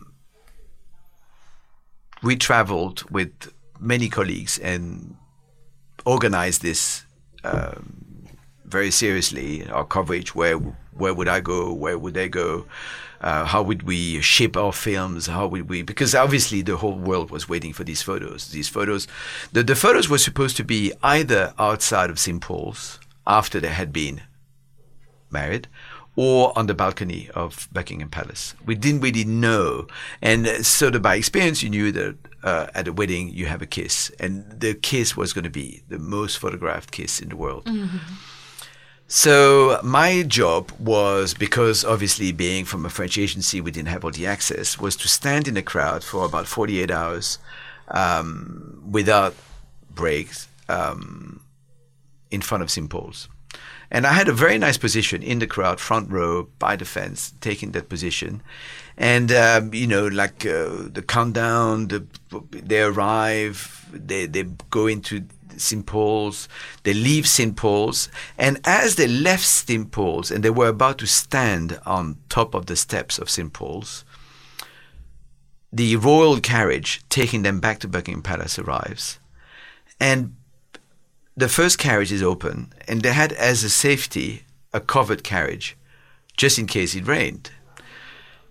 we 2.23 2.35
travelled 2.35 3.09
with 3.11 3.31
many 3.79 4.09
colleagues 4.09 4.57
and 4.59 5.15
organized 6.05 6.61
this 6.61 7.05
um, 7.43 8.27
very 8.65 8.91
seriously. 8.91 9.67
Our 9.69 9.85
coverage, 9.85 10.35
where 10.35 10.57
where 10.93 11.13
would 11.13 11.27
I 11.27 11.39
go? 11.39 11.73
Where 11.73 11.97
would 11.97 12.13
they 12.13 12.29
go? 12.29 12.65
Uh, 13.21 13.45
how 13.45 13.61
would 13.61 13.83
we 13.83 14.19
ship 14.21 14.57
our 14.57 14.73
films? 14.73 15.27
How 15.27 15.47
would 15.47 15.69
we? 15.69 15.83
Because 15.83 16.15
obviously 16.15 16.61
the 16.61 16.77
whole 16.77 16.97
world 16.97 17.29
was 17.29 17.47
waiting 17.47 17.73
for 17.73 17.83
these 17.83 18.01
photos. 18.01 18.49
These 18.49 18.67
photos, 18.67 19.07
the, 19.51 19.63
the 19.63 19.75
photos 19.75 20.09
were 20.09 20.17
supposed 20.17 20.57
to 20.57 20.63
be 20.63 20.91
either 21.03 21.53
outside 21.59 22.09
of 22.09 22.19
St 22.19 22.41
Paul's 22.41 22.99
after 23.27 23.59
they 23.59 23.69
had 23.69 23.93
been 23.93 24.21
married 25.29 25.67
or 26.15 26.57
on 26.57 26.67
the 26.67 26.73
balcony 26.73 27.29
of 27.33 27.69
Buckingham 27.71 28.09
Palace. 28.09 28.53
We 28.65 28.75
didn't 28.75 29.01
really 29.01 29.23
know. 29.23 29.87
And 30.21 30.45
uh, 30.45 30.63
sort 30.63 30.95
of 30.95 31.01
by 31.01 31.15
experience, 31.15 31.63
you 31.63 31.69
knew 31.69 31.91
that 31.93 32.15
uh, 32.43 32.67
at 32.75 32.87
a 32.87 32.93
wedding 32.93 33.29
you 33.29 33.45
have 33.45 33.61
a 33.61 33.65
kiss. 33.65 34.11
And 34.19 34.59
the 34.59 34.73
kiss 34.73 35.15
was 35.15 35.33
going 35.33 35.45
to 35.45 35.49
be 35.49 35.83
the 35.87 35.99
most 35.99 36.37
photographed 36.37 36.91
kiss 36.91 37.19
in 37.19 37.29
the 37.29 37.37
world. 37.37 37.67
So 39.07 39.79
my 39.83 40.23
job 40.23 40.71
was 40.79 41.33
because 41.33 41.83
obviously 41.83 42.31
being 42.31 42.63
from 42.63 42.85
a 42.85 42.89
French 42.89 43.17
agency, 43.17 43.59
we 43.59 43.71
didn't 43.71 43.89
have 43.89 44.05
all 44.05 44.11
the 44.11 44.25
access. 44.25 44.79
Was 44.79 44.95
to 44.97 45.07
stand 45.07 45.47
in 45.47 45.57
a 45.57 45.61
crowd 45.61 46.03
for 46.03 46.23
about 46.25 46.47
48 46.47 46.89
hours 46.89 47.37
um, 47.89 48.81
without 48.89 49.35
breaks 49.93 50.47
um, 50.69 51.41
in 52.31 52.41
front 52.41 52.63
of 52.63 52.71
St 52.71 52.89
Paul's, 52.89 53.27
and 53.91 54.07
I 54.07 54.13
had 54.13 54.29
a 54.29 54.33
very 54.33 54.57
nice 54.57 54.77
position 54.77 55.21
in 55.21 55.39
the 55.39 55.47
crowd, 55.47 55.79
front 55.79 56.09
row 56.09 56.47
by 56.57 56.77
the 56.77 56.85
fence, 56.85 57.33
taking 57.41 57.73
that 57.73 57.89
position, 57.89 58.41
and 58.97 59.31
um, 59.31 59.73
you 59.73 59.85
know, 59.85 60.07
like 60.07 60.45
uh, 60.45 60.87
the 60.89 61.03
countdown, 61.05 61.89
the, 61.89 62.05
they 62.51 62.81
arrive, 62.81 63.85
they 63.91 64.25
they 64.25 64.43
go 64.69 64.87
into 64.87 65.25
St. 65.57 65.85
Paul's. 65.85 66.47
They 66.83 66.93
leave 66.93 67.27
St. 67.27 67.55
Paul's. 67.55 68.09
And 68.37 68.59
as 68.63 68.95
they 68.95 69.07
left 69.07 69.43
St. 69.43 69.91
Paul's 69.91 70.31
and 70.31 70.43
they 70.43 70.49
were 70.49 70.69
about 70.69 70.97
to 70.99 71.07
stand 71.07 71.79
on 71.85 72.17
top 72.29 72.53
of 72.53 72.65
the 72.65 72.75
steps 72.75 73.19
of 73.19 73.29
St. 73.29 73.51
Paul's, 73.51 74.05
the 75.71 75.95
royal 75.97 76.39
carriage 76.39 77.01
taking 77.09 77.43
them 77.43 77.59
back 77.59 77.79
to 77.79 77.87
Buckingham 77.87 78.23
Palace 78.23 78.59
arrives. 78.59 79.19
And 79.99 80.35
the 81.35 81.49
first 81.49 81.77
carriage 81.77 82.11
is 82.11 82.23
open, 82.23 82.73
and 82.87 83.01
they 83.01 83.13
had 83.13 83.31
as 83.33 83.63
a 83.63 83.69
safety 83.69 84.43
a 84.73 84.79
covered 84.79 85.23
carriage 85.23 85.77
just 86.37 86.57
in 86.57 86.67
case 86.67 86.95
it 86.95 87.07
rained. 87.07 87.51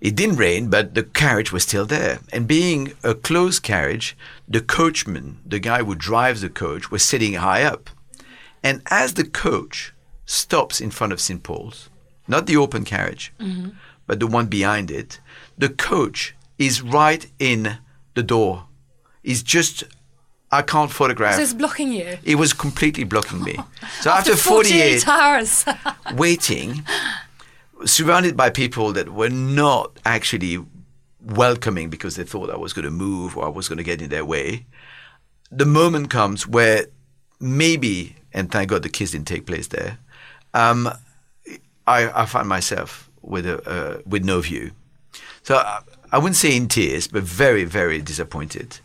It 0.01 0.17
didn't 0.17 0.37
rain, 0.37 0.71
but 0.71 0.95
the 0.95 1.03
carriage 1.03 1.53
was 1.53 1.65
still 1.65 1.85
there. 1.85 2.21
And 2.33 2.47
being 2.47 2.93
a 3.03 3.15
closed 3.15 3.63
carriage, 3.63 4.17
the 4.49 4.61
coachman, 4.61 5.41
the 5.45 5.59
guy 5.59 5.83
who 5.83 5.95
drives 5.95 6.41
the 6.41 6.49
coach, 6.49 6.91
was 6.91 7.03
sitting 7.03 7.35
high 7.35 7.65
up. 7.65 7.91
And 8.63 8.83
as 8.87 9.15
the 9.15 9.25
coach 9.25 9.93
stops 10.25 10.81
in 10.81 10.91
front 10.91 11.13
of 11.13 11.21
St. 11.21 11.43
Paul's, 11.43 11.91
not 12.29 12.47
the 12.47 12.57
open 12.57 12.85
carriage, 12.85 13.33
mm-hmm. 13.39 13.71
but 14.07 14.21
the 14.21 14.27
one 14.27 14.47
behind 14.47 14.91
it, 14.91 15.21
the 15.59 15.69
coach 15.69 16.35
is 16.59 16.81
right 16.81 17.27
in 17.39 17.79
the 18.15 18.23
door. 18.23 18.67
He's 19.23 19.43
just, 19.43 19.85
I 20.53 20.63
can't 20.63 20.91
photograph. 20.91 21.37
so 21.37 21.43
it's 21.43 21.55
blocking 21.55 21.93
you. 21.93 22.19
it 22.25 22.35
was 22.35 22.53
completely 22.53 23.05
blocking 23.05 23.43
me. 23.43 23.57
So 24.01 24.11
After 24.11 24.33
after 24.33 24.37
48 24.37 25.07
hours. 25.09 25.65
waiting, 26.15 26.85
surrounded 27.85 28.37
by 28.37 28.51
people 28.51 28.93
that 28.93 29.11
were 29.11 29.29
not 29.29 29.99
actually 30.05 30.59
welcoming 31.23 31.91
because 31.91 32.17
they 32.17 32.25
thought 32.25 32.51
I 32.51 32.57
was 32.57 32.73
going 32.73 32.85
to 32.85 32.91
move 32.91 33.37
or 33.37 33.45
I 33.45 33.49
was 33.49 33.69
going 33.69 33.79
to 33.79 33.85
get 33.85 34.01
in 34.03 34.09
their 34.11 34.25
way. 34.25 34.67
The 35.53 35.67
moment 35.67 36.11
comes 36.11 36.47
where 36.47 36.87
maybe, 37.39 38.17
and 38.33 38.51
thank 38.51 38.71
God 38.71 38.83
the 38.83 38.89
kiss 38.89 39.11
didn't 39.13 39.27
take 39.29 39.47
place 39.47 39.69
there, 39.69 39.99
um, 40.55 40.89
I, 41.87 42.23
I 42.23 42.27
find 42.27 42.49
myself 42.49 43.11
with 43.23 43.47
a 43.47 43.57
uh, 43.69 44.01
with 44.07 44.25
no 44.25 44.41
view. 44.41 44.71
So 45.43 45.57
I, 45.57 45.81
I 46.13 46.19
wouldn't 46.19 46.37
say 46.37 46.57
in 46.57 46.69
tears, 46.69 47.07
but 47.09 47.23
very, 47.23 47.65
very 47.65 48.01
disappointed. 48.01 48.81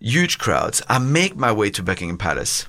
Huge 0.00 0.38
crowds. 0.38 0.82
I 0.88 0.98
make 0.98 1.36
my 1.36 1.52
way 1.52 1.70
to 1.70 1.82
Buckingham 1.82 2.18
Palace. 2.18 2.66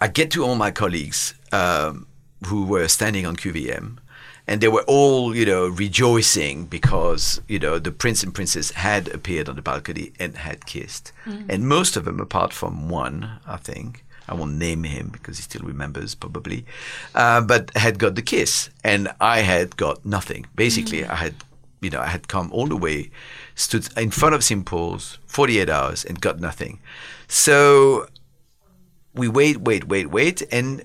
I 0.00 0.06
get 0.08 0.30
to 0.32 0.44
all 0.44 0.54
my 0.54 0.70
colleagues 0.70 1.34
um, 1.52 2.06
who 2.46 2.64
were 2.64 2.86
standing 2.86 3.26
on 3.26 3.34
QVM, 3.36 3.98
and 4.46 4.60
they 4.60 4.68
were 4.68 4.84
all, 4.86 5.34
you 5.34 5.44
know, 5.44 5.66
rejoicing 5.66 6.66
because 6.66 7.40
you 7.48 7.58
know 7.58 7.78
the 7.78 7.90
prince 7.90 8.22
and 8.22 8.32
princess 8.32 8.70
had 8.70 9.08
appeared 9.08 9.48
on 9.48 9.56
the 9.56 9.62
balcony 9.62 10.12
and 10.20 10.36
had 10.36 10.66
kissed, 10.66 11.12
and 11.48 11.68
most 11.68 11.96
of 11.96 12.04
them, 12.04 12.20
apart 12.20 12.52
from 12.52 12.88
one, 12.88 13.40
I 13.46 13.56
think. 13.56 14.04
I 14.30 14.34
won't 14.34 14.56
name 14.58 14.84
him 14.84 15.08
because 15.08 15.38
he 15.38 15.42
still 15.42 15.62
remembers 15.62 16.14
probably, 16.14 16.66
uh, 17.14 17.40
but 17.40 17.74
had 17.74 17.98
got 17.98 18.14
the 18.14 18.20
kiss, 18.22 18.68
and 18.84 19.08
I 19.22 19.40
had 19.40 19.76
got 19.78 20.04
nothing. 20.04 20.44
Basically, 20.54 21.02
I 21.04 21.14
had, 21.14 21.34
you 21.80 21.88
know, 21.88 22.00
I 22.00 22.08
had 22.08 22.28
come 22.28 22.52
all 22.52 22.66
the 22.66 22.76
way, 22.76 23.10
stood 23.58 23.88
in 23.98 24.10
front 24.10 24.34
of 24.34 24.44
St. 24.44 24.64
Paul's, 24.64 25.18
48 25.26 25.68
hours, 25.68 26.04
and 26.04 26.20
got 26.20 26.38
nothing. 26.40 26.80
So 27.26 28.08
we 29.14 29.28
wait, 29.28 29.58
wait, 29.58 29.88
wait, 29.88 30.10
wait, 30.10 30.42
and 30.52 30.82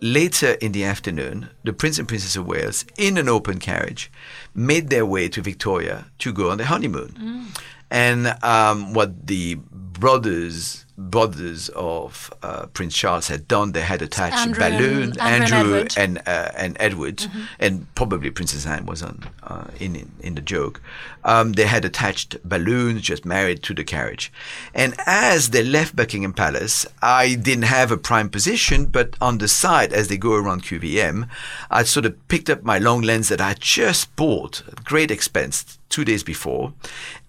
later 0.00 0.52
in 0.60 0.72
the 0.72 0.84
afternoon, 0.84 1.48
the 1.62 1.72
Prince 1.72 1.98
and 1.98 2.06
Princess 2.06 2.36
of 2.36 2.46
Wales, 2.46 2.84
in 2.98 3.16
an 3.16 3.28
open 3.28 3.58
carriage, 3.58 4.12
made 4.54 4.90
their 4.90 5.06
way 5.06 5.28
to 5.28 5.40
Victoria 5.40 6.06
to 6.18 6.32
go 6.32 6.50
on 6.50 6.58
their 6.58 6.66
honeymoon. 6.66 7.46
And 7.90 8.36
um, 8.44 8.92
what 8.92 9.26
the 9.26 9.54
brothers 9.70 10.83
brothers 10.96 11.68
of 11.70 12.32
uh, 12.42 12.66
Prince 12.66 12.94
Charles 12.96 13.28
had 13.28 13.48
done, 13.48 13.72
they 13.72 13.80
had 13.80 14.00
attached 14.02 14.36
Andrew 14.36 14.62
a 14.62 14.66
and- 14.66 14.78
balloon, 14.78 15.20
Andrew 15.20 15.56
and 15.56 15.66
Edward. 15.66 15.94
and 15.96 16.18
uh, 16.26 16.50
and 16.56 16.76
Edward, 16.80 17.26
and 17.58 17.92
probably 17.94 18.30
Princess 18.30 18.66
Anne 18.66 18.86
was 18.86 19.02
on 19.02 19.24
uh, 19.42 19.66
in, 19.80 19.96
in 19.96 20.12
in 20.20 20.34
the 20.34 20.40
joke. 20.40 20.80
Um, 21.24 21.52
they 21.54 21.66
had 21.66 21.84
attached 21.84 22.36
balloons, 22.44 23.02
just 23.02 23.24
married 23.24 23.62
to 23.64 23.74
the 23.74 23.82
carriage. 23.84 24.30
And 24.74 24.94
as 25.06 25.50
they 25.50 25.64
left 25.64 25.96
Buckingham 25.96 26.32
Palace, 26.34 26.86
I 27.02 27.34
didn't 27.34 27.64
have 27.64 27.90
a 27.90 27.96
prime 27.96 28.28
position, 28.28 28.86
but 28.86 29.16
on 29.20 29.38
the 29.38 29.48
side, 29.48 29.92
as 29.92 30.08
they 30.08 30.18
go 30.18 30.34
around 30.34 30.64
QVM, 30.64 31.28
I 31.70 31.82
sort 31.84 32.06
of 32.06 32.28
picked 32.28 32.50
up 32.50 32.62
my 32.62 32.78
long 32.78 33.00
lens 33.02 33.28
that 33.30 33.40
I 33.40 33.54
just 33.58 34.14
bought 34.16 34.62
at 34.68 34.84
great 34.84 35.10
expense 35.10 35.78
two 35.88 36.04
days 36.04 36.22
before, 36.22 36.72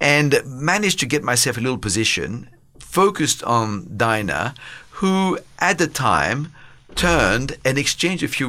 and 0.02 0.42
managed 0.46 1.00
to 1.00 1.06
get 1.06 1.24
myself 1.24 1.58
a 1.58 1.62
little 1.62 1.78
position 1.78 2.50
focused 2.96 3.44
on 3.44 3.68
Dinah, 3.98 4.56
who 5.00 5.38
at 5.60 5.78
the 5.78 5.88
time 5.88 6.54
turned 6.96 7.58
and 7.66 7.78
exchanged 7.78 8.24
a 8.24 8.28
few 8.36 8.48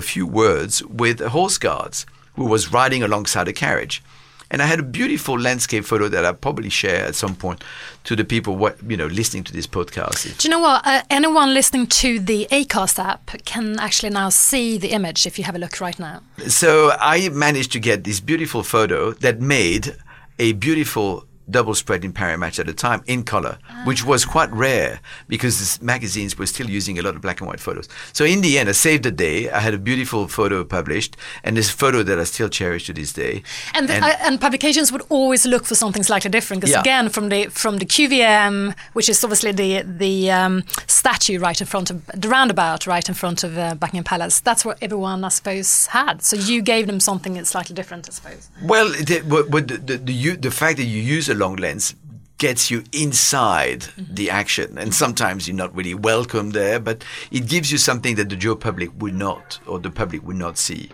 a 0.00 0.02
few 0.02 0.26
words 0.26 0.72
with 1.02 1.20
a 1.20 1.30
horse 1.30 1.58
guards 1.58 2.04
who 2.36 2.44
was 2.44 2.62
riding 2.78 3.02
alongside 3.02 3.48
a 3.48 3.52
carriage. 3.64 4.02
And 4.50 4.60
I 4.60 4.66
had 4.66 4.80
a 4.80 4.88
beautiful 5.00 5.36
landscape 5.48 5.84
photo 5.84 6.08
that 6.08 6.22
I'll 6.26 6.42
probably 6.48 6.68
share 6.68 7.06
at 7.08 7.14
some 7.14 7.34
point 7.34 7.64
to 8.08 8.14
the 8.14 8.24
people 8.24 8.52
what 8.62 8.74
you 8.90 8.98
know 9.00 9.06
listening 9.20 9.44
to 9.44 9.52
this 9.52 9.66
podcast. 9.66 10.16
Do 10.38 10.46
you 10.46 10.50
know 10.54 10.64
what? 10.68 10.80
Uh, 10.84 11.02
anyone 11.18 11.54
listening 11.54 11.86
to 12.02 12.08
the 12.30 12.46
Acast 12.50 12.98
app 13.10 13.24
can 13.52 13.80
actually 13.86 14.12
now 14.20 14.28
see 14.28 14.78
the 14.84 14.90
image 14.98 15.26
if 15.26 15.38
you 15.38 15.44
have 15.44 15.56
a 15.56 15.62
look 15.64 15.80
right 15.80 15.98
now. 15.98 16.20
So 16.46 16.92
I 17.00 17.30
managed 17.30 17.72
to 17.72 17.80
get 17.80 18.04
this 18.04 18.20
beautiful 18.20 18.62
photo 18.62 19.12
that 19.24 19.40
made 19.40 19.96
a 20.38 20.52
beautiful 20.52 21.24
double 21.50 21.74
spread 21.74 22.04
in 22.04 22.12
Paris 22.12 22.38
Match 22.38 22.58
at 22.58 22.66
the 22.66 22.72
time 22.72 23.02
in 23.06 23.22
color, 23.24 23.58
which 23.84 24.04
was 24.04 24.24
quite 24.24 24.50
rare 24.52 25.00
because 25.28 25.80
magazines 25.82 26.38
were 26.38 26.46
still 26.46 26.68
using 26.70 26.98
a 26.98 27.02
lot 27.02 27.14
of 27.14 27.20
black 27.22 27.40
and 27.40 27.48
white 27.48 27.60
photos. 27.60 27.88
So 28.12 28.24
in 28.24 28.40
the 28.40 28.58
end, 28.58 28.68
I 28.68 28.72
saved 28.72 29.02
the 29.04 29.10
day. 29.10 29.50
I 29.50 29.60
had 29.60 29.74
a 29.74 29.78
beautiful 29.78 30.26
photo 30.28 30.64
published, 30.64 31.16
and 31.42 31.56
this 31.56 31.70
photo 31.70 32.02
that 32.02 32.18
I 32.18 32.24
still 32.24 32.48
cherish 32.48 32.86
to 32.86 32.92
this 32.92 33.12
day. 33.12 33.42
And, 33.74 33.88
the, 33.88 33.94
And- 33.94 34.04
uh, 34.04 34.16
and 34.20 34.40
publications 34.40 34.90
would 34.92 35.02
always 35.08 35.44
look 35.46 35.64
for 35.66 35.74
something 35.74 36.02
slightly 36.02 36.30
different 36.30 36.60
because 36.62 36.72
Yeah. 36.72 36.80
again, 36.80 37.08
from 37.10 37.28
the 37.28 37.46
from 37.48 37.78
the 37.78 37.86
QVM, 37.86 38.74
which 38.92 39.08
is 39.08 39.22
obviously 39.24 39.52
the 39.52 39.82
the 39.82 40.30
um, 40.30 40.64
statue 40.86 41.38
right 41.38 41.60
in 41.60 41.66
front 41.66 41.90
of 41.90 42.06
the 42.14 42.28
roundabout, 42.28 42.86
right 42.86 43.06
in 43.08 43.14
front 43.14 43.44
of 43.44 43.56
uh, 43.58 43.74
Buckingham 43.74 44.04
Palace. 44.04 44.40
That's 44.40 44.64
what 44.64 44.78
everyone, 44.80 45.24
I 45.24 45.28
suppose, 45.28 45.86
had. 45.88 46.22
So 46.22 46.36
you 46.36 46.62
gave 46.62 46.86
them 46.86 47.00
something 47.00 47.34
that's 47.34 47.50
slightly 47.50 47.74
different, 47.74 48.08
I 48.08 48.12
suppose. 48.12 48.48
Well, 48.62 48.88
the, 48.88 49.22
but, 49.28 49.50
but 49.50 49.68
the, 49.68 49.76
the, 49.78 49.96
the, 49.98 50.36
the 50.36 50.50
fact 50.50 50.76
that 50.78 50.84
you 50.84 51.00
use 51.00 51.28
a 51.34 51.36
long 51.36 51.56
lens 51.56 51.94
gets 52.38 52.68
you 52.70 52.82
inside 52.92 53.80
Mm-hmm. 53.80 54.14
the 54.14 54.28
action, 54.30 54.78
and 54.78 54.92
sometimes 54.94 55.46
you're 55.46 55.56
not 55.64 55.74
really 55.78 55.94
welcome 55.94 56.50
there, 56.50 56.80
but 56.80 57.04
it 57.30 57.46
gives 57.48 57.70
you 57.72 57.78
something 57.78 58.16
that 58.16 58.28
the 58.28 58.36
Joe 58.36 58.56
public 58.56 58.90
would 59.00 59.14
not, 59.14 59.58
or 59.66 59.78
the 59.78 59.90
public 59.90 60.20
would 60.26 60.36
not 60.36 60.58
see. 60.58 60.90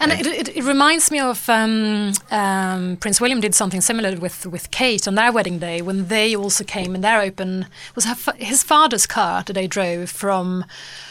And 0.00 0.12
it, 0.12 0.26
it, 0.26 0.48
it 0.56 0.64
reminds 0.64 1.10
me 1.10 1.18
of 1.18 1.48
um, 1.48 2.12
um, 2.30 2.96
Prince 2.98 3.20
William 3.20 3.40
did 3.40 3.54
something 3.54 3.80
similar 3.80 4.16
with, 4.16 4.46
with 4.46 4.70
Kate 4.70 5.08
on 5.08 5.14
their 5.16 5.32
wedding 5.32 5.58
day 5.58 5.82
when 5.82 6.06
they 6.08 6.36
also 6.36 6.62
came 6.64 6.94
in 6.94 7.00
their 7.00 7.20
open 7.20 7.66
was 7.96 8.04
her, 8.04 8.16
his 8.36 8.62
father's 8.62 9.06
car 9.06 9.42
that 9.46 9.52
they 9.54 9.66
drove 9.66 10.10
from 10.10 10.64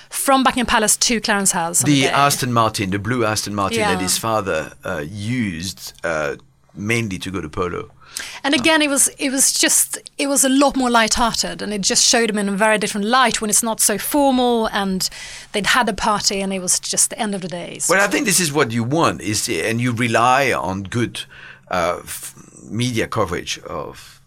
from 0.09 0.43
Buckingham 0.43 0.67
Palace 0.67 0.95
to 0.97 1.19
Clarence 1.19 1.51
House. 1.53 1.83
on 1.83 1.89
The. 1.89 2.05
Aston 2.07 2.53
Martin, 2.53 2.91
the 2.91 2.99
blue 2.99 3.25
Aston 3.25 3.53
Martin 3.55 3.79
Yeah. 3.79 3.93
that 3.95 4.01
his 4.01 4.17
father 4.17 4.73
uh, 4.85 5.03
used 5.37 5.93
uh, 6.03 6.35
mainly 6.75 7.17
to 7.19 7.31
go 7.31 7.41
to 7.41 7.49
polo. 7.49 7.89
And 8.43 8.53
again, 8.53 8.81
it 8.81 8.89
was 8.89 9.07
it 9.17 9.31
was 9.31 9.53
just 9.53 9.97
it 10.17 10.27
was 10.27 10.43
a 10.43 10.49
lot 10.49 10.75
more 10.75 10.89
light-hearted, 10.89 11.61
and 11.61 11.73
it 11.73 11.81
just 11.81 12.03
showed 12.07 12.29
him 12.29 12.37
in 12.37 12.49
a 12.49 12.57
very 12.57 12.77
different 12.77 13.07
light 13.07 13.41
when 13.41 13.49
it's 13.49 13.63
not 13.63 13.79
so 13.79 13.97
formal. 13.97 14.67
And 14.67 15.09
they'd 15.51 15.67
had 15.67 15.89
a 15.89 15.93
party, 15.93 16.41
and 16.41 16.53
it 16.53 16.59
was 16.61 16.79
just 16.79 17.09
the 17.09 17.19
end 17.19 17.35
of 17.35 17.41
the 17.41 17.47
day. 17.47 17.79
So- 17.79 17.93
Well, 17.93 18.03
I 18.03 18.07
think 18.11 18.25
this 18.25 18.39
is 18.39 18.51
what 18.51 18.71
you 18.71 18.83
want, 18.83 19.21
is 19.21 19.49
and 19.49 19.79
you 19.81 19.91
rely 19.93 20.51
on 20.53 20.83
good 20.83 21.21
uh, 21.69 22.01
media 22.69 23.07
coverage 23.07 23.59
of 23.67 24.21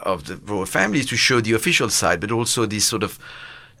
of 0.00 0.24
the 0.24 0.36
royal 0.36 0.66
families 0.66 1.06
to 1.06 1.16
show 1.16 1.40
the 1.40 1.52
official 1.54 1.90
side, 1.90 2.20
but 2.20 2.30
also 2.30 2.66
this 2.66 2.84
sort 2.86 3.02
of 3.02 3.18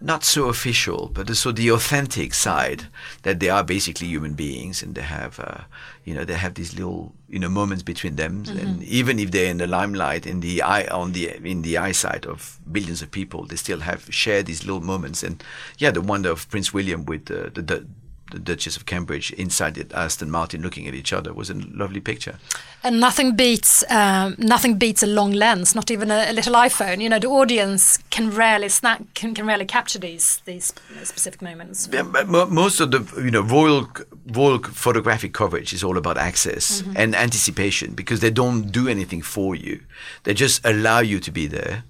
not 0.04 0.22
so 0.22 0.48
official, 0.48 1.10
but 1.14 1.28
also 1.30 1.50
the 1.50 1.70
authentic 1.70 2.34
side 2.34 2.84
that 3.22 3.40
they 3.40 3.48
are 3.48 3.64
basically 3.64 4.06
human 4.06 4.34
beings 4.34 4.82
and 4.82 4.94
they 4.94 5.02
have, 5.02 5.40
uh, 5.40 5.62
you 6.04 6.14
know, 6.14 6.24
they 6.24 6.34
have 6.34 6.54
these 6.54 6.74
little, 6.74 7.14
you 7.28 7.38
know, 7.38 7.48
moments 7.48 7.82
between 7.82 8.16
them, 8.16 8.44
and 8.48 8.82
even 8.82 9.18
if 9.18 9.30
they're 9.30 9.50
in 9.50 9.56
the 9.56 9.66
limelight, 9.66 10.26
in 10.26 10.40
the 10.40 10.60
eye, 10.60 10.86
on 10.88 11.12
the 11.12 11.34
in 11.42 11.62
the 11.62 11.78
eyesight 11.78 12.26
of 12.26 12.60
billions 12.70 13.00
of 13.00 13.10
people, 13.10 13.46
they 13.46 13.56
still 13.56 13.80
have 13.80 14.06
shared 14.12 14.44
these 14.46 14.66
little 14.66 14.82
moments. 14.82 15.22
And 15.22 15.42
yeah, 15.78 15.90
the 15.90 16.02
wonder 16.02 16.30
of 16.30 16.48
Prince 16.50 16.74
William 16.74 17.04
with 17.06 17.30
uh, 17.30 17.50
the. 17.54 17.62
the 17.62 17.86
the 18.34 18.40
Duchess 18.40 18.76
of 18.76 18.84
Cambridge 18.84 19.32
inside 19.32 19.74
the 19.74 19.86
Aston 19.96 20.30
Martin 20.30 20.60
looking 20.60 20.86
at 20.86 20.94
each 20.94 21.12
other 21.12 21.32
was 21.32 21.50
a 21.50 21.54
lovely 21.54 22.00
picture. 22.00 22.36
and 22.82 23.00
nothing 23.00 23.34
beats 23.34 23.82
um, 23.90 24.34
nothing 24.38 24.76
beats 24.76 25.02
a 25.02 25.06
long 25.06 25.32
lens, 25.32 25.74
not 25.74 25.90
even 25.90 26.10
a, 26.10 26.30
a 26.30 26.32
little 26.32 26.54
iPhone. 26.54 27.00
You 27.00 27.08
know, 27.08 27.18
the 27.18 27.28
audience 27.28 27.98
can 28.10 28.30
rarely 28.30 28.68
snap 28.68 29.02
can, 29.14 29.34
can 29.34 29.46
rarely 29.46 29.64
capture 29.64 29.98
these 29.98 30.42
these 30.44 30.72
specific 31.04 31.40
moments. 31.40 31.88
Yeah, 31.90 32.02
most 32.02 32.80
of 32.80 32.90
the 32.90 33.00
you 33.22 33.30
know 33.30 33.42
royal 33.42 33.88
royal 34.26 34.58
photographic 34.58 35.32
coverage 35.32 35.72
is 35.72 35.82
all 35.84 35.96
about 35.96 36.18
access 36.18 36.82
and 36.96 37.14
anticipation 37.14 37.94
because 37.94 38.20
they 38.20 38.30
don't 38.30 38.70
do 38.70 38.88
anything 38.88 39.22
for 39.22 39.54
you; 39.54 39.80
they 40.24 40.34
just 40.34 40.64
allow 40.64 41.00
you 41.00 41.20
to 41.20 41.30
be 41.30 41.46
there, 41.46 41.84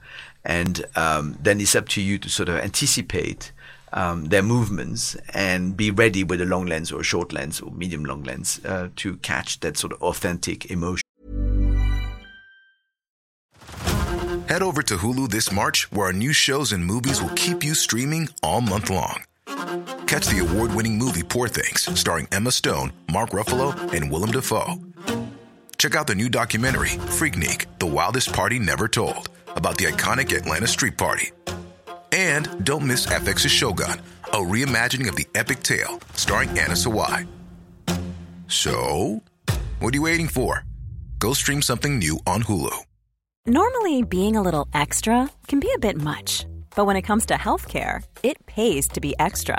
and 0.44 0.84
um, 0.94 1.36
then 1.40 1.60
it's 1.60 1.74
up 1.74 1.88
to 1.88 2.00
you 2.00 2.18
to 2.18 2.28
sort 2.28 2.48
of 2.48 2.56
anticipate. 2.56 3.52
Um, 3.96 4.24
their 4.24 4.42
movements 4.42 5.14
and 5.32 5.76
be 5.76 5.92
ready 5.92 6.24
with 6.24 6.40
a 6.40 6.44
long 6.44 6.66
lens 6.66 6.90
or 6.90 7.00
a 7.00 7.04
short 7.04 7.32
lens 7.32 7.60
or 7.60 7.70
medium 7.70 8.04
long 8.04 8.24
lens 8.24 8.60
uh, 8.64 8.88
to 8.96 9.16
catch 9.18 9.60
that 9.60 9.76
sort 9.76 9.92
of 9.92 10.02
authentic 10.02 10.68
emotion. 10.68 11.04
Head 14.48 14.62
over 14.62 14.82
to 14.82 14.96
Hulu 14.96 15.30
this 15.30 15.50
March, 15.50 15.90
where 15.90 16.06
our 16.06 16.12
new 16.12 16.32
shows 16.32 16.72
and 16.72 16.84
movies 16.84 17.22
will 17.22 17.30
keep 17.30 17.64
you 17.64 17.74
streaming 17.74 18.28
all 18.42 18.60
month 18.60 18.90
long. 18.90 19.24
Catch 20.06 20.26
the 20.26 20.44
award 20.46 20.74
winning 20.74 20.98
movie 20.98 21.22
Poor 21.22 21.48
Things, 21.48 21.88
starring 21.98 22.28
Emma 22.30 22.52
Stone, 22.52 22.92
Mark 23.10 23.30
Ruffalo, 23.30 23.74
and 23.94 24.10
Willem 24.10 24.32
Dafoe. 24.32 24.74
Check 25.78 25.94
out 25.94 26.06
the 26.06 26.14
new 26.14 26.28
documentary, 26.28 26.90
Freaknik 27.18 27.66
The 27.78 27.86
Wildest 27.86 28.32
Party 28.32 28.58
Never 28.58 28.86
Told, 28.86 29.28
about 29.56 29.78
the 29.78 29.86
iconic 29.86 30.36
Atlanta 30.36 30.66
Street 30.66 30.98
Party. 30.98 31.30
And 32.14 32.64
don't 32.64 32.86
miss 32.86 33.06
FX's 33.06 33.50
Shogun, 33.50 34.00
a 34.26 34.36
reimagining 34.36 35.08
of 35.08 35.16
the 35.16 35.26
epic 35.34 35.64
tale, 35.64 35.98
starring 36.12 36.50
Anna 36.50 36.76
Sawai. 36.76 37.26
So, 38.46 39.20
what 39.80 39.92
are 39.92 39.96
you 39.96 40.02
waiting 40.02 40.28
for? 40.28 40.64
Go 41.18 41.32
stream 41.32 41.60
something 41.60 41.98
new 41.98 42.20
on 42.24 42.44
Hulu. 42.44 42.84
Normally, 43.46 44.04
being 44.04 44.36
a 44.36 44.42
little 44.42 44.68
extra 44.72 45.28
can 45.48 45.58
be 45.58 45.70
a 45.74 45.78
bit 45.78 45.96
much, 46.00 46.46
but 46.76 46.84
when 46.86 46.94
it 46.94 47.02
comes 47.02 47.26
to 47.26 47.34
healthcare, 47.34 48.04
it 48.22 48.46
pays 48.46 48.86
to 48.88 49.00
be 49.00 49.16
extra. 49.18 49.58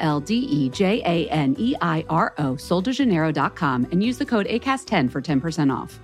L 0.00 0.20
D 0.20 0.34
E 0.34 0.68
J 0.70 1.02
A 1.04 1.28
N 1.30 1.54
E 1.58 1.74
I 1.80 2.04
R 2.08 2.34
O, 2.38 2.54
soldejaneiro.com, 2.54 3.88
and 3.90 4.02
use 4.02 4.18
the 4.18 4.26
code 4.26 4.46
ACAST10 4.46 5.10
for 5.10 5.20
10% 5.20 5.74
off. 5.74 5.98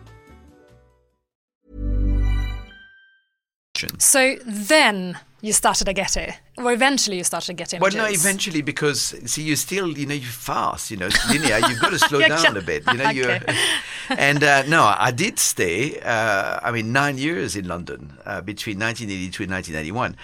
So 3.99 4.37
then 4.45 5.19
you 5.41 5.53
started 5.53 5.87
Agete, 5.87 6.35
or 6.57 6.73
eventually 6.73 7.17
you 7.17 7.25
started 7.25 7.57
Agete 7.57 7.81
Well, 7.81 7.93
images. 7.93 7.97
Well, 7.97 8.07
no, 8.09 8.13
eventually 8.13 8.63
because 8.63 9.15
see, 9.31 9.43
you 9.43 9.55
still, 9.55 9.97
you 9.97 10.07
know, 10.07 10.15
you 10.15 10.27
fast, 10.27 10.91
you 10.91 10.97
know, 10.97 11.09
Linnea. 11.09 11.61
You've 11.69 11.81
got 11.81 11.91
to 11.91 11.99
slow 11.99 12.21
down 12.21 12.57
a 12.57 12.61
bit, 12.61 12.83
you 12.91 12.99
know. 12.99 13.11
You 13.11 13.25
Okay. 13.29 13.57
and 14.11 14.43
uh, 14.43 14.65
no, 14.67 14.83
I 14.85 15.11
did 15.11 15.39
stay. 15.39 16.01
Uh, 16.01 16.59
I 16.63 16.73
mean, 16.73 16.93
nine 16.93 17.19
years 17.19 17.55
in 17.55 17.69
London 17.69 18.19
uh, 18.25 18.41
between 18.41 18.79
1982 18.79 19.45
and 19.45 19.53
1991, 19.53 20.17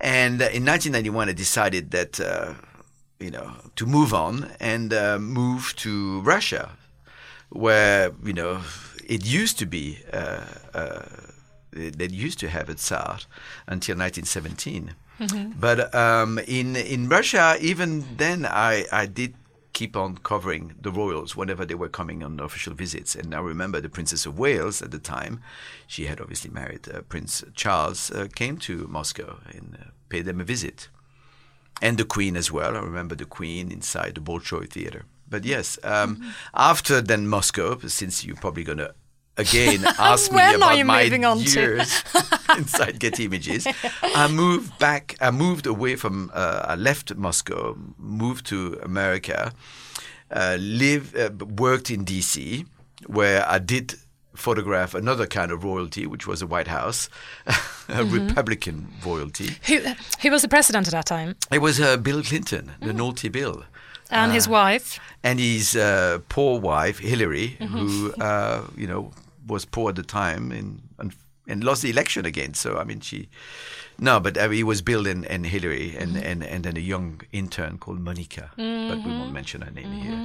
and 0.00 0.40
uh, 0.40 0.46
in 0.46 0.64
1991 0.64 1.28
I 1.28 1.32
decided 1.32 1.90
that 1.90 2.20
uh, 2.20 2.54
you 3.22 3.30
know 3.30 3.52
to 3.76 3.86
move 3.86 4.12
on 4.12 4.50
and 4.60 4.92
uh, 4.92 5.18
move 5.18 5.74
to 5.76 6.20
Russia, 6.20 6.70
where 7.50 8.12
you 8.24 8.32
know 8.32 8.60
it 9.06 9.24
used 9.24 9.58
to 9.58 9.66
be. 9.66 9.98
Uh, 10.12 10.44
uh, 10.74 11.02
they 11.72 12.08
used 12.08 12.38
to 12.38 12.48
have 12.48 12.68
a 12.68 12.74
Tsar 12.74 13.20
until 13.66 13.96
1917. 13.96 14.94
But 15.58 15.94
um, 15.94 16.38
in 16.40 16.76
in 16.76 17.08
Russia, 17.08 17.56
even 17.60 18.04
then, 18.16 18.44
I, 18.44 18.84
I 18.92 19.06
did 19.06 19.34
keep 19.72 19.96
on 19.96 20.18
covering 20.18 20.74
the 20.80 20.90
royals 20.90 21.34
whenever 21.34 21.64
they 21.64 21.74
were 21.74 21.88
coming 21.88 22.22
on 22.22 22.40
official 22.40 22.74
visits. 22.74 23.14
And 23.14 23.34
I 23.34 23.40
remember 23.40 23.80
the 23.80 23.88
Princess 23.88 24.26
of 24.26 24.38
Wales 24.38 24.82
at 24.82 24.90
the 24.90 24.98
time, 24.98 25.40
she 25.86 26.06
had 26.06 26.20
obviously 26.20 26.50
married 26.50 26.88
uh, 26.88 27.00
Prince 27.02 27.42
Charles, 27.54 28.10
uh, 28.10 28.28
came 28.34 28.58
to 28.58 28.86
Moscow 28.88 29.38
and 29.50 29.78
uh, 29.80 29.84
paid 30.08 30.26
them 30.26 30.40
a 30.40 30.44
visit. 30.44 30.88
And 31.82 31.98
the 31.98 32.04
Queen 32.04 32.36
as 32.36 32.50
well. 32.50 32.76
I 32.76 32.80
remember 32.80 33.14
the 33.16 33.26
Queen 33.26 33.72
inside 33.72 34.14
the 34.14 34.20
Bolshoi 34.20 34.70
Theater. 34.70 35.04
But 35.28 35.44
yes, 35.44 35.78
um, 35.82 36.32
after 36.54 37.00
then 37.00 37.26
Moscow, 37.26 37.78
since 37.88 38.24
you're 38.24 38.36
probably 38.36 38.64
going 38.64 38.78
to 38.78 38.94
again 39.36 39.84
ask 39.98 40.30
me 40.30 40.54
about 40.54 40.86
my 40.86 41.04
moving 41.04 41.24
on 41.24 41.38
to? 41.38 41.60
years 41.60 42.04
inside 42.56 42.98
Getty 43.00 43.24
Images. 43.24 43.66
I 44.02 44.28
moved 44.28 44.78
back. 44.78 45.16
I 45.20 45.30
moved 45.30 45.66
away 45.66 45.96
from. 45.96 46.30
Uh, 46.32 46.62
I 46.68 46.74
left 46.76 47.14
Moscow, 47.16 47.76
moved 47.98 48.46
to 48.46 48.78
America, 48.82 49.52
uh, 50.30 50.56
lived, 50.60 51.16
uh, 51.16 51.30
worked 51.46 51.90
in 51.90 52.04
DC, 52.04 52.66
where 53.06 53.48
I 53.48 53.58
did 53.58 53.94
photograph 54.42 54.94
another 54.94 55.26
kind 55.26 55.50
of 55.52 55.62
royalty, 55.64 56.06
which 56.06 56.26
was 56.26 56.38
the 56.40 56.46
White 56.46 56.68
House, 56.70 57.08
a 57.46 57.52
Mm-hmm. 57.52 58.14
Republican 58.26 58.86
royalty. 59.06 59.48
Who 59.68 59.76
who 60.22 60.30
was 60.30 60.42
the 60.42 60.48
president 60.48 60.86
at 60.88 60.92
that 60.92 61.06
time? 61.06 61.34
It 61.50 61.60
was 61.60 61.78
uh, 61.80 61.96
Bill 62.02 62.22
Clinton, 62.22 62.64
Mm. 62.80 62.86
the 62.86 62.92
naughty 62.92 63.28
Bill 63.30 63.62
And 64.10 64.32
his 64.32 64.46
wife. 64.48 64.98
and 65.22 65.38
his 65.40 65.74
uh, 65.76 66.18
poor 66.28 66.60
wife 66.60 66.98
Hillary, 67.10 67.56
Mm-hmm. 67.60 67.78
who 67.78 68.12
uh, 68.22 68.60
you 68.76 68.86
know 68.86 69.10
was 69.48 69.64
poor 69.66 69.88
at 69.90 69.96
the 69.96 70.02
time 70.02 70.52
and, 70.58 70.80
and 70.98 71.12
and 71.48 71.64
lost 71.64 71.82
the 71.82 71.90
election 71.90 72.26
again. 72.26 72.54
So 72.54 72.68
I 72.80 72.84
mean, 72.84 73.00
she 73.00 73.28
no, 73.98 74.20
but 74.20 74.36
uh, 74.38 74.50
it 74.50 74.64
was 74.64 74.82
Bill 74.82 75.06
and, 75.06 75.26
and 75.26 75.46
Hillary, 75.46 75.96
and, 76.00 76.10
Mm-hmm. 76.16 76.30
and 76.30 76.44
and 76.44 76.64
then 76.64 76.76
a 76.76 76.80
young 76.92 77.20
intern 77.32 77.78
called 77.78 78.00
Monica, 78.00 78.50
but 78.56 78.58
we 78.58 78.64
Mm-hmm. 78.64 79.18
won't 79.18 79.32
mention 79.32 79.62
her 79.62 79.70
name 79.72 79.92
here. 79.92 80.18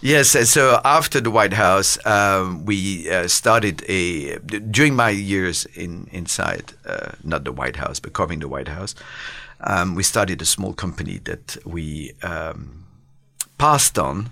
Yes, 0.00 0.30
so 0.50 0.80
after 0.84 1.20
the 1.20 1.30
White 1.30 1.52
House, 1.52 1.98
um, 2.06 2.64
we 2.64 3.10
uh, 3.10 3.28
started 3.28 3.84
a 3.88 4.38
during 4.38 4.96
my 4.96 5.10
years 5.10 5.64
in 5.74 6.08
inside, 6.12 6.72
uh, 6.86 7.12
not 7.22 7.44
the 7.44 7.52
White 7.52 7.76
House, 7.76 8.00
but 8.00 8.12
covering 8.12 8.40
the 8.40 8.48
White 8.48 8.68
House. 8.68 8.94
Um, 9.60 9.94
we 9.94 10.02
started 10.02 10.42
a 10.42 10.44
small 10.44 10.72
company 10.72 11.18
that 11.24 11.56
we 11.64 12.12
um, 12.22 12.84
passed 13.58 13.98
on 13.98 14.30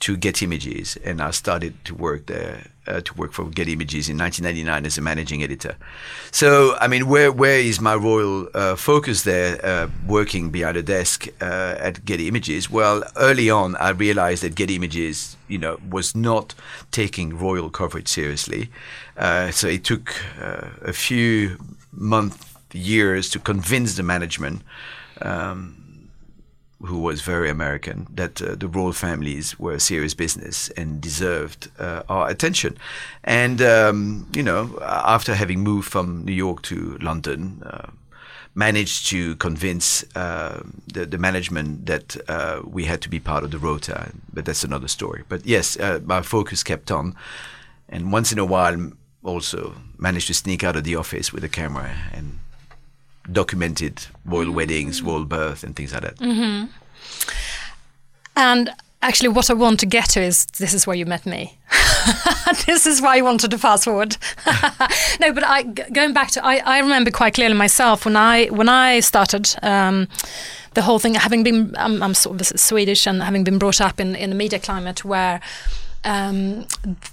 to 0.00 0.16
Getty 0.16 0.44
Images, 0.44 0.96
and 1.04 1.20
I 1.20 1.30
started 1.30 1.84
to 1.86 1.94
work 1.94 2.26
there 2.26 2.66
uh, 2.86 3.00
to 3.00 3.14
work 3.14 3.32
for 3.32 3.44
Getty 3.46 3.72
Images 3.72 4.08
in 4.08 4.18
1999 4.18 4.86
as 4.86 4.98
a 4.98 5.00
managing 5.00 5.42
editor. 5.42 5.76
So, 6.30 6.76
I 6.80 6.88
mean, 6.88 7.08
where 7.08 7.32
where 7.32 7.58
is 7.58 7.80
my 7.80 7.94
royal 7.94 8.48
uh, 8.54 8.76
focus 8.76 9.22
there? 9.22 9.64
Uh, 9.64 9.88
working 10.06 10.50
behind 10.50 10.76
a 10.76 10.82
desk 10.82 11.28
uh, 11.40 11.76
at 11.78 12.04
Getty 12.04 12.28
Images. 12.28 12.70
Well, 12.70 13.02
early 13.16 13.50
on, 13.50 13.76
I 13.76 13.90
realized 13.90 14.42
that 14.42 14.54
Getty 14.54 14.76
Images, 14.76 15.36
you 15.48 15.58
know, 15.58 15.78
was 15.88 16.14
not 16.14 16.54
taking 16.90 17.38
royal 17.38 17.70
coverage 17.70 18.08
seriously. 18.08 18.68
Uh, 19.16 19.50
so 19.50 19.66
it 19.66 19.84
took 19.84 20.14
uh, 20.40 20.68
a 20.82 20.92
few 20.92 21.58
months, 21.92 22.54
years 22.72 23.30
to 23.30 23.38
convince 23.38 23.96
the 23.96 24.02
management. 24.02 24.62
Um, 25.22 25.85
who 26.82 26.98
was 26.98 27.22
very 27.22 27.48
American, 27.48 28.06
that 28.10 28.42
uh, 28.42 28.54
the 28.54 28.68
royal 28.68 28.92
families 28.92 29.58
were 29.58 29.78
serious 29.78 30.14
business 30.14 30.68
and 30.76 31.00
deserved 31.00 31.70
uh, 31.78 32.02
our 32.08 32.28
attention. 32.28 32.76
And, 33.24 33.62
um, 33.62 34.26
you 34.34 34.42
know, 34.42 34.78
after 34.82 35.34
having 35.34 35.60
moved 35.60 35.90
from 35.90 36.24
New 36.24 36.34
York 36.34 36.62
to 36.62 36.98
London, 37.00 37.62
uh, 37.64 37.90
managed 38.54 39.06
to 39.08 39.36
convince 39.36 40.04
uh, 40.16 40.62
the, 40.92 41.06
the 41.06 41.18
management 41.18 41.86
that 41.86 42.16
uh, 42.28 42.62
we 42.64 42.84
had 42.84 43.00
to 43.02 43.08
be 43.08 43.20
part 43.20 43.44
of 43.44 43.50
the 43.50 43.58
rota, 43.58 44.12
but 44.32 44.44
that's 44.44 44.64
another 44.64 44.88
story. 44.88 45.24
But 45.28 45.46
yes, 45.46 45.78
uh, 45.78 46.00
my 46.04 46.22
focus 46.22 46.62
kept 46.62 46.90
on. 46.90 47.14
And 47.88 48.12
once 48.12 48.32
in 48.32 48.38
a 48.38 48.44
while, 48.44 48.92
also 49.22 49.74
managed 49.98 50.28
to 50.28 50.34
sneak 50.34 50.64
out 50.64 50.76
of 50.76 50.84
the 50.84 50.96
office 50.96 51.32
with 51.32 51.44
a 51.44 51.48
camera 51.48 51.94
and 52.12 52.38
documented 53.30 54.06
royal 54.24 54.50
weddings, 54.52 55.02
royal 55.02 55.24
birth, 55.24 55.64
and 55.64 55.74
things 55.74 55.92
like 55.92 56.02
that. 56.02 56.20
And 58.36 58.70
actually, 59.02 59.30
what 59.30 59.50
I 59.50 59.54
want 59.54 59.80
to 59.80 59.86
get 59.86 60.10
to 60.10 60.20
is 60.22 60.46
this 60.58 60.74
is 60.74 60.86
where 60.86 60.96
you 60.96 61.06
met 61.06 61.26
me. 61.26 61.58
this 62.66 62.86
is 62.86 63.00
why 63.00 63.18
I 63.18 63.22
wanted 63.22 63.50
to 63.50 63.58
fast 63.58 63.84
forward. 63.84 64.16
no, 65.20 65.32
but 65.32 65.92
going 65.92 66.12
back 66.12 66.30
to 66.32 66.44
I, 66.44 66.56
I 66.58 66.78
remember 66.80 67.10
quite 67.10 67.34
clearly 67.34 67.54
myself 67.54 68.04
when 68.04 68.16
I 68.16 68.46
when 68.46 68.68
I 68.68 69.00
started. 69.00 69.54
Um, 69.62 70.08
the 70.74 70.82
whole 70.82 70.98
thing, 70.98 71.14
having 71.14 71.42
been, 71.42 71.74
I'm, 71.78 72.02
I'm 72.02 72.12
sort 72.12 72.38
of 72.38 72.46
Swedish 72.60 73.06
and 73.06 73.22
having 73.22 73.44
been 73.44 73.58
brought 73.58 73.80
up 73.80 73.98
in, 73.98 74.14
in 74.14 74.30
a 74.30 74.34
media 74.34 74.58
climate 74.58 75.06
where 75.06 75.40
um, 76.06 76.66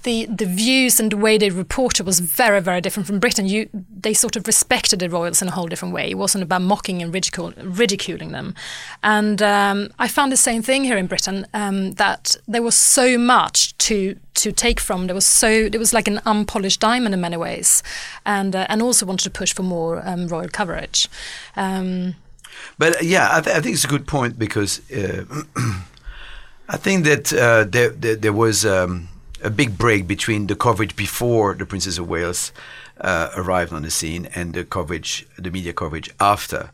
the 0.04 0.26
the 0.26 0.46
views 0.46 1.00
and 1.00 1.10
the 1.10 1.16
way 1.16 1.36
they 1.38 1.50
reported 1.50 2.06
was 2.06 2.20
very 2.20 2.60
very 2.60 2.80
different 2.80 3.06
from 3.06 3.18
Britain. 3.18 3.46
You 3.46 3.68
they 4.02 4.14
sort 4.14 4.36
of 4.36 4.46
respected 4.46 5.00
the 5.00 5.08
royals 5.08 5.42
in 5.42 5.48
a 5.48 5.50
whole 5.50 5.66
different 5.68 5.94
way. 5.94 6.10
It 6.10 6.18
wasn't 6.18 6.44
about 6.44 6.62
mocking 6.62 7.02
and 7.02 7.12
ridicule, 7.12 7.52
ridiculing 7.62 8.32
them. 8.32 8.54
And 9.02 9.42
um, 9.42 9.88
I 9.98 10.08
found 10.08 10.32
the 10.32 10.36
same 10.36 10.62
thing 10.62 10.84
here 10.84 10.96
in 10.96 11.06
Britain 11.06 11.46
um, 11.52 11.92
that 11.92 12.36
there 12.46 12.62
was 12.62 12.76
so 12.76 13.18
much 13.18 13.76
to 13.78 14.16
to 14.34 14.52
take 14.52 14.80
from. 14.80 15.06
There 15.06 15.14
was 15.14 15.26
so 15.26 15.48
it 15.48 15.78
was 15.78 15.92
like 15.92 16.08
an 16.10 16.20
unpolished 16.24 16.80
diamond 16.80 17.14
in 17.14 17.20
many 17.20 17.36
ways, 17.36 17.82
and 18.24 18.54
uh, 18.54 18.66
and 18.68 18.80
also 18.82 19.06
wanted 19.06 19.24
to 19.24 19.38
push 19.38 19.52
for 19.54 19.64
more 19.64 20.02
um, 20.06 20.28
royal 20.28 20.48
coverage. 20.48 21.08
Um, 21.56 22.14
But 22.78 23.02
yeah, 23.02 23.28
I, 23.32 23.40
th- 23.40 23.56
I 23.56 23.60
think 23.60 23.74
it's 23.74 23.84
a 23.84 23.88
good 23.88 24.06
point 24.06 24.38
because 24.38 24.80
uh, 24.90 25.24
I 26.68 26.76
think 26.76 27.04
that 27.04 27.32
uh, 27.32 27.64
there, 27.64 27.90
there, 27.90 28.16
there 28.16 28.32
was 28.32 28.64
um, 28.64 29.08
a 29.42 29.50
big 29.50 29.76
break 29.76 30.06
between 30.06 30.46
the 30.46 30.56
coverage 30.56 30.96
before 30.96 31.54
the 31.54 31.66
Princess 31.66 31.98
of 31.98 32.08
Wales 32.08 32.52
uh, 33.00 33.30
arrived 33.36 33.72
on 33.72 33.82
the 33.82 33.90
scene 33.90 34.28
and 34.34 34.54
the 34.54 34.64
coverage, 34.64 35.26
the 35.36 35.50
media 35.50 35.72
coverage 35.72 36.10
after. 36.20 36.70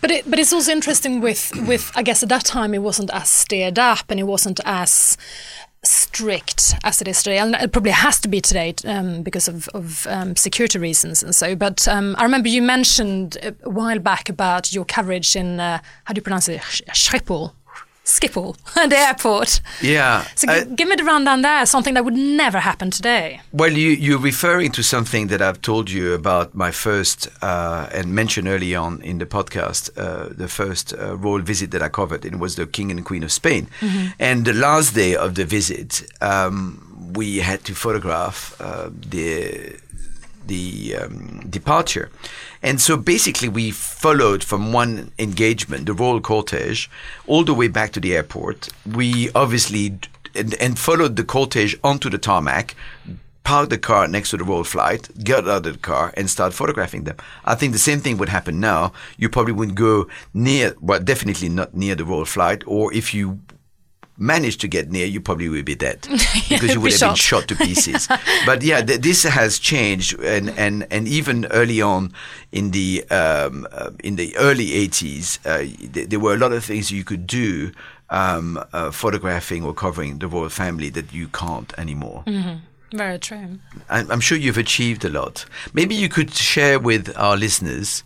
But 0.00 0.10
it, 0.10 0.30
but 0.30 0.38
it's 0.38 0.52
also 0.52 0.72
interesting 0.72 1.20
with 1.20 1.52
with 1.66 1.92
I 1.94 2.02
guess 2.02 2.22
at 2.22 2.28
that 2.30 2.44
time 2.44 2.74
it 2.74 2.82
wasn't 2.82 3.10
as 3.12 3.28
steered 3.28 3.78
up 3.78 4.10
and 4.10 4.18
it 4.18 4.24
wasn't 4.24 4.60
as 4.64 5.16
strict 5.82 6.74
as 6.84 7.00
it 7.00 7.08
is 7.08 7.22
today, 7.22 7.38
and 7.38 7.54
it 7.54 7.72
probably 7.72 7.92
has 7.92 8.20
to 8.20 8.28
be 8.28 8.40
today 8.40 8.74
um, 8.84 9.22
because 9.22 9.48
of, 9.48 9.66
of 9.68 10.06
um, 10.08 10.36
security 10.36 10.78
reasons 10.78 11.22
and 11.22 11.34
so. 11.34 11.56
But 11.56 11.88
um, 11.88 12.14
I 12.18 12.22
remember 12.22 12.48
you 12.48 12.62
mentioned 12.62 13.38
a 13.42 13.70
while 13.70 13.98
back 13.98 14.28
about 14.28 14.72
your 14.72 14.84
coverage 14.84 15.36
in 15.36 15.58
uh, 15.58 15.78
how 16.04 16.12
do 16.12 16.18
you 16.18 16.22
pronounce 16.22 16.48
it, 16.48 16.62
Sch- 16.62 16.82
Schiphol, 16.92 17.52
Schiphol, 18.04 18.56
and 18.76 18.90
the 18.92 18.96
airport. 18.98 19.60
Yeah. 19.80 20.24
So 20.34 20.46
g- 20.48 20.52
I- 20.52 20.64
give 20.64 20.88
me 20.88 20.96
the 20.96 21.04
rundown 21.04 21.42
there. 21.42 21.64
Something 21.66 21.94
that 21.94 22.04
would 22.04 22.14
never 22.16 22.58
happen 22.58 22.90
today. 22.90 23.40
Well, 23.52 23.72
you, 23.72 23.90
you're 23.90 24.18
referring 24.18 24.72
to 24.72 24.82
something 24.82 25.28
that 25.28 25.40
I've 25.40 25.60
told 25.62 25.90
you 25.90 26.12
about 26.14 26.54
my 26.54 26.70
first 26.72 27.28
uh, 27.42 27.88
and 27.92 28.14
mentioned 28.14 28.48
early 28.48 28.74
on 28.74 29.00
in 29.02 29.18
the 29.18 29.26
podcast, 29.26 29.90
uh, 29.96 30.28
the 30.36 30.48
first 30.48 30.92
uh, 30.94 31.16
royal 31.16 31.40
visit 31.42 31.70
that 31.70 31.82
I 31.82 31.88
covered. 31.88 32.24
It 32.24 32.38
was 32.38 32.56
the 32.56 32.66
King 32.66 32.90
and 32.90 33.04
Queen 33.04 33.22
of 33.22 33.30
Spain. 33.30 33.68
And 34.18 34.44
the 34.44 34.54
last 34.54 34.94
day 34.94 35.14
of 35.14 35.34
the 35.34 35.44
visit, 35.44 36.02
um, 36.20 37.12
we 37.14 37.38
had 37.38 37.64
to 37.64 37.74
photograph 37.74 38.56
uh, 38.60 38.90
the 39.10 39.76
the 40.46 40.96
um, 40.96 41.40
departure. 41.48 42.10
And 42.62 42.80
so 42.80 42.96
basically, 42.96 43.48
we 43.48 43.70
followed 43.70 44.44
from 44.44 44.72
one 44.72 45.12
engagement, 45.18 45.86
the 45.86 45.94
royal 45.94 46.20
cortege, 46.20 46.88
all 47.26 47.44
the 47.44 47.54
way 47.54 47.68
back 47.68 47.92
to 47.92 48.00
the 48.00 48.14
airport. 48.14 48.68
We 48.86 49.30
obviously 49.32 49.98
and, 50.34 50.54
and 50.54 50.78
followed 50.78 51.16
the 51.16 51.24
cortege 51.24 51.78
onto 51.82 52.10
the 52.10 52.18
tarmac, 52.18 52.74
parked 53.44 53.70
the 53.70 53.78
car 53.78 54.06
next 54.06 54.30
to 54.30 54.36
the 54.36 54.44
royal 54.44 54.64
flight, 54.64 55.08
got 55.24 55.48
out 55.48 55.66
of 55.66 55.72
the 55.72 55.78
car, 55.78 56.12
and 56.16 56.28
start 56.30 56.54
photographing 56.54 57.04
them. 57.04 57.16
I 57.44 57.54
think 57.54 57.72
the 57.72 57.78
same 57.78 58.00
thing 58.00 58.18
would 58.18 58.28
happen 58.28 58.60
now. 58.60 58.92
You 59.16 59.28
probably 59.28 59.52
wouldn't 59.52 59.78
go 59.78 60.08
near, 60.34 60.74
well, 60.80 61.00
definitely 61.00 61.48
not 61.48 61.74
near 61.74 61.94
the 61.94 62.04
royal 62.04 62.24
flight, 62.24 62.62
or 62.66 62.92
if 62.92 63.14
you 63.14 63.40
managed 64.20 64.60
to 64.60 64.68
get 64.68 64.90
near, 64.90 65.06
you 65.06 65.20
probably 65.20 65.48
would 65.48 65.64
be 65.64 65.74
dead 65.74 66.00
because 66.48 66.74
you 66.74 66.80
would 66.80 66.88
be 66.88 66.92
have 66.92 67.00
been 67.00 67.16
shot. 67.16 67.18
shot 67.18 67.48
to 67.48 67.56
pieces. 67.56 68.06
but 68.46 68.62
yeah, 68.62 68.82
th- 68.82 69.00
this 69.00 69.22
has 69.24 69.58
changed, 69.58 70.18
and, 70.20 70.50
and, 70.50 70.86
and 70.90 71.08
even 71.08 71.46
early 71.46 71.80
on 71.80 72.12
in 72.52 72.70
the 72.70 73.04
um, 73.10 73.66
uh, 73.72 73.90
in 74.04 74.16
the 74.16 74.36
early 74.36 74.68
80s, 74.68 75.38
uh, 75.46 75.58
th- 75.92 76.08
there 76.08 76.20
were 76.20 76.34
a 76.34 76.38
lot 76.38 76.52
of 76.52 76.64
things 76.64 76.90
you 76.90 77.02
could 77.04 77.26
do 77.26 77.72
um, 78.10 78.62
uh, 78.72 78.90
photographing 78.90 79.64
or 79.64 79.72
covering 79.72 80.18
the 80.18 80.28
royal 80.28 80.48
family 80.48 80.90
that 80.90 81.12
you 81.12 81.28
can't 81.28 81.72
anymore. 81.78 82.24
Very 82.92 83.18
true. 83.18 83.58
I'm, 83.88 84.10
I'm 84.10 84.20
sure 84.20 84.36
you've 84.36 84.58
achieved 84.58 85.04
a 85.04 85.08
lot. 85.08 85.44
Maybe 85.72 85.94
you 85.94 86.08
could 86.08 86.34
share 86.34 86.78
with 86.78 87.16
our 87.16 87.36
listeners 87.36 88.02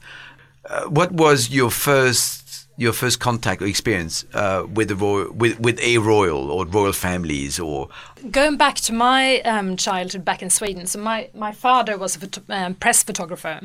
uh, 0.69 0.85
what 0.85 1.13
was 1.13 1.51
your 1.51 1.71
first 1.71 2.44
your 2.77 2.93
first 2.93 3.21
contact 3.21 3.63
or 3.63 3.67
experience 3.67 4.25
uh, 4.35 4.67
with 4.73 4.89
the 4.89 4.97
royal, 4.97 5.33
with 5.33 5.61
with 5.61 5.79
a 5.81 5.99
royal 5.99 6.51
or 6.51 6.67
royal 6.67 6.93
families 6.93 7.61
or 7.61 7.89
Going 8.31 8.57
back 8.57 8.77
to 8.77 8.93
my 8.95 9.41
um, 9.43 9.77
childhood 9.77 10.25
back 10.25 10.41
in 10.41 10.49
Sweden, 10.49 10.87
so 10.87 10.99
my, 10.99 11.29
my 11.35 11.53
father 11.53 11.99
was 11.99 12.17
a 12.17 12.43
um, 12.49 12.75
press 12.75 13.03
photographer, 13.03 13.61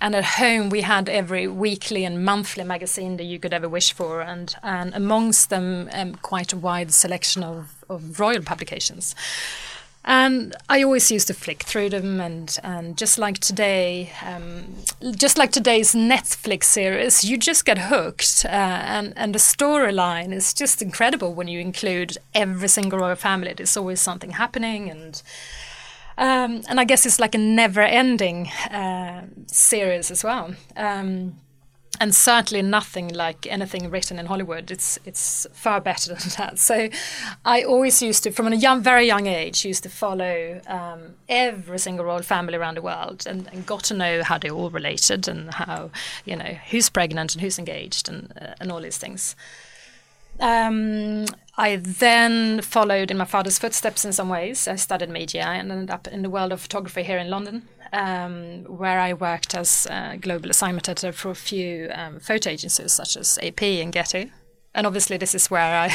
and 0.00 0.14
at 0.14 0.24
home 0.24 0.70
we 0.70 0.80
had 0.80 1.10
every 1.10 1.46
weekly 1.46 2.06
and 2.06 2.24
monthly 2.24 2.64
magazine 2.64 3.18
that 3.18 3.24
you 3.24 3.38
could 3.38 3.52
ever 3.52 3.68
wish 3.68 3.92
for, 3.92 4.22
and, 4.22 4.56
and 4.62 4.94
amongst 4.94 5.50
them 5.50 5.90
um, 5.92 6.14
quite 6.14 6.50
a 6.54 6.56
wide 6.56 6.94
selection 6.94 7.42
of, 7.42 7.84
of 7.90 8.18
royal 8.18 8.42
publications. 8.42 9.14
And 10.04 10.56
I 10.68 10.82
always 10.82 11.10
used 11.10 11.26
to 11.26 11.34
flick 11.34 11.62
through 11.62 11.90
them, 11.90 12.20
and, 12.20 12.58
and 12.62 12.96
just 12.96 13.18
like 13.18 13.38
today, 13.38 14.12
um, 14.24 14.76
just 15.14 15.38
like 15.38 15.52
today's 15.52 15.94
Netflix 15.94 16.64
series, 16.64 17.22
you 17.22 17.36
just 17.36 17.64
get 17.64 17.78
hooked. 17.78 18.44
Uh, 18.44 18.48
and, 18.48 19.12
and 19.16 19.34
the 19.34 19.38
storyline 19.38 20.32
is 20.32 20.54
just 20.54 20.82
incredible 20.82 21.34
when 21.34 21.48
you 21.48 21.60
include 21.60 22.18
every 22.34 22.68
single 22.68 22.98
royal 22.98 23.16
family. 23.16 23.52
There's 23.52 23.76
always 23.76 24.00
something 24.00 24.30
happening, 24.32 24.90
and 24.90 25.22
Um, 26.18 26.62
and 26.68 26.78
I 26.78 26.84
guess 26.84 27.06
it's 27.06 27.18
like 27.18 27.34
a 27.34 27.38
never-ending 27.38 28.48
uh, 28.70 29.22
series 29.46 30.10
as 30.10 30.22
well. 30.22 30.54
Um, 30.76 31.36
and 31.98 32.14
certainly 32.14 32.62
nothing 32.62 33.08
like 33.08 33.46
anything 33.46 33.90
written 33.90 34.18
in 34.18 34.26
Hollywood. 34.26 34.70
It's 34.70 34.98
it's 35.04 35.46
far 35.52 35.80
better 35.80 36.14
than 36.14 36.28
that. 36.38 36.58
So 36.58 36.88
I 37.44 37.62
always 37.62 38.00
used 38.00 38.22
to, 38.24 38.30
from 38.30 38.52
a 38.52 38.56
young, 38.56 38.82
very 38.82 39.06
young 39.06 39.26
age, 39.26 39.64
used 39.64 39.82
to 39.82 39.88
follow 39.88 40.60
um, 40.66 41.14
every 41.28 41.78
single 41.78 42.04
royal 42.04 42.22
family 42.22 42.56
around 42.56 42.76
the 42.76 42.82
world 42.82 43.26
and, 43.26 43.48
and, 43.52 43.66
got 43.66 43.84
to 43.84 43.94
know 43.94 44.22
how 44.22 44.38
they 44.38 44.50
all 44.50 44.70
related 44.70 45.28
and 45.28 45.52
how 45.54 45.90
you 46.24 46.36
know 46.36 46.56
who's 46.70 46.88
pregnant 46.88 47.34
and 47.34 47.42
who's 47.42 47.58
engaged 47.58 48.08
and 48.08 48.32
uh, 48.40 48.54
and 48.60 48.70
all 48.70 48.80
these 48.80 48.98
things. 48.98 49.34
Um, 50.40 51.26
I 51.56 51.76
then 51.76 52.62
followed 52.62 53.10
in 53.10 53.18
my 53.18 53.24
father's 53.24 53.58
footsteps 53.58 54.04
in 54.04 54.12
some 54.12 54.28
ways. 54.28 54.66
I 54.66 54.76
studied 54.76 55.10
media 55.10 55.44
and 55.44 55.70
ended 55.70 55.90
up 55.90 56.08
in 56.08 56.22
the 56.22 56.30
world 56.30 56.52
of 56.52 56.60
photography 56.60 57.02
here 57.02 57.18
in 57.18 57.28
London 57.28 57.68
um, 57.92 58.64
where 58.64 58.98
I 59.00 59.12
worked 59.12 59.54
as 59.54 59.86
a 59.90 60.16
global 60.20 60.50
assignment 60.50 60.88
editor 60.88 61.12
for 61.12 61.30
a 61.30 61.34
few 61.34 61.90
um, 61.92 62.20
photo 62.20 62.50
agencies 62.50 62.92
such 62.92 63.16
as 63.16 63.38
AP 63.42 63.62
and 63.62 63.92
Getty. 63.92 64.32
And 64.74 64.86
obviously, 64.86 65.16
this 65.16 65.34
is 65.34 65.50
where 65.50 65.90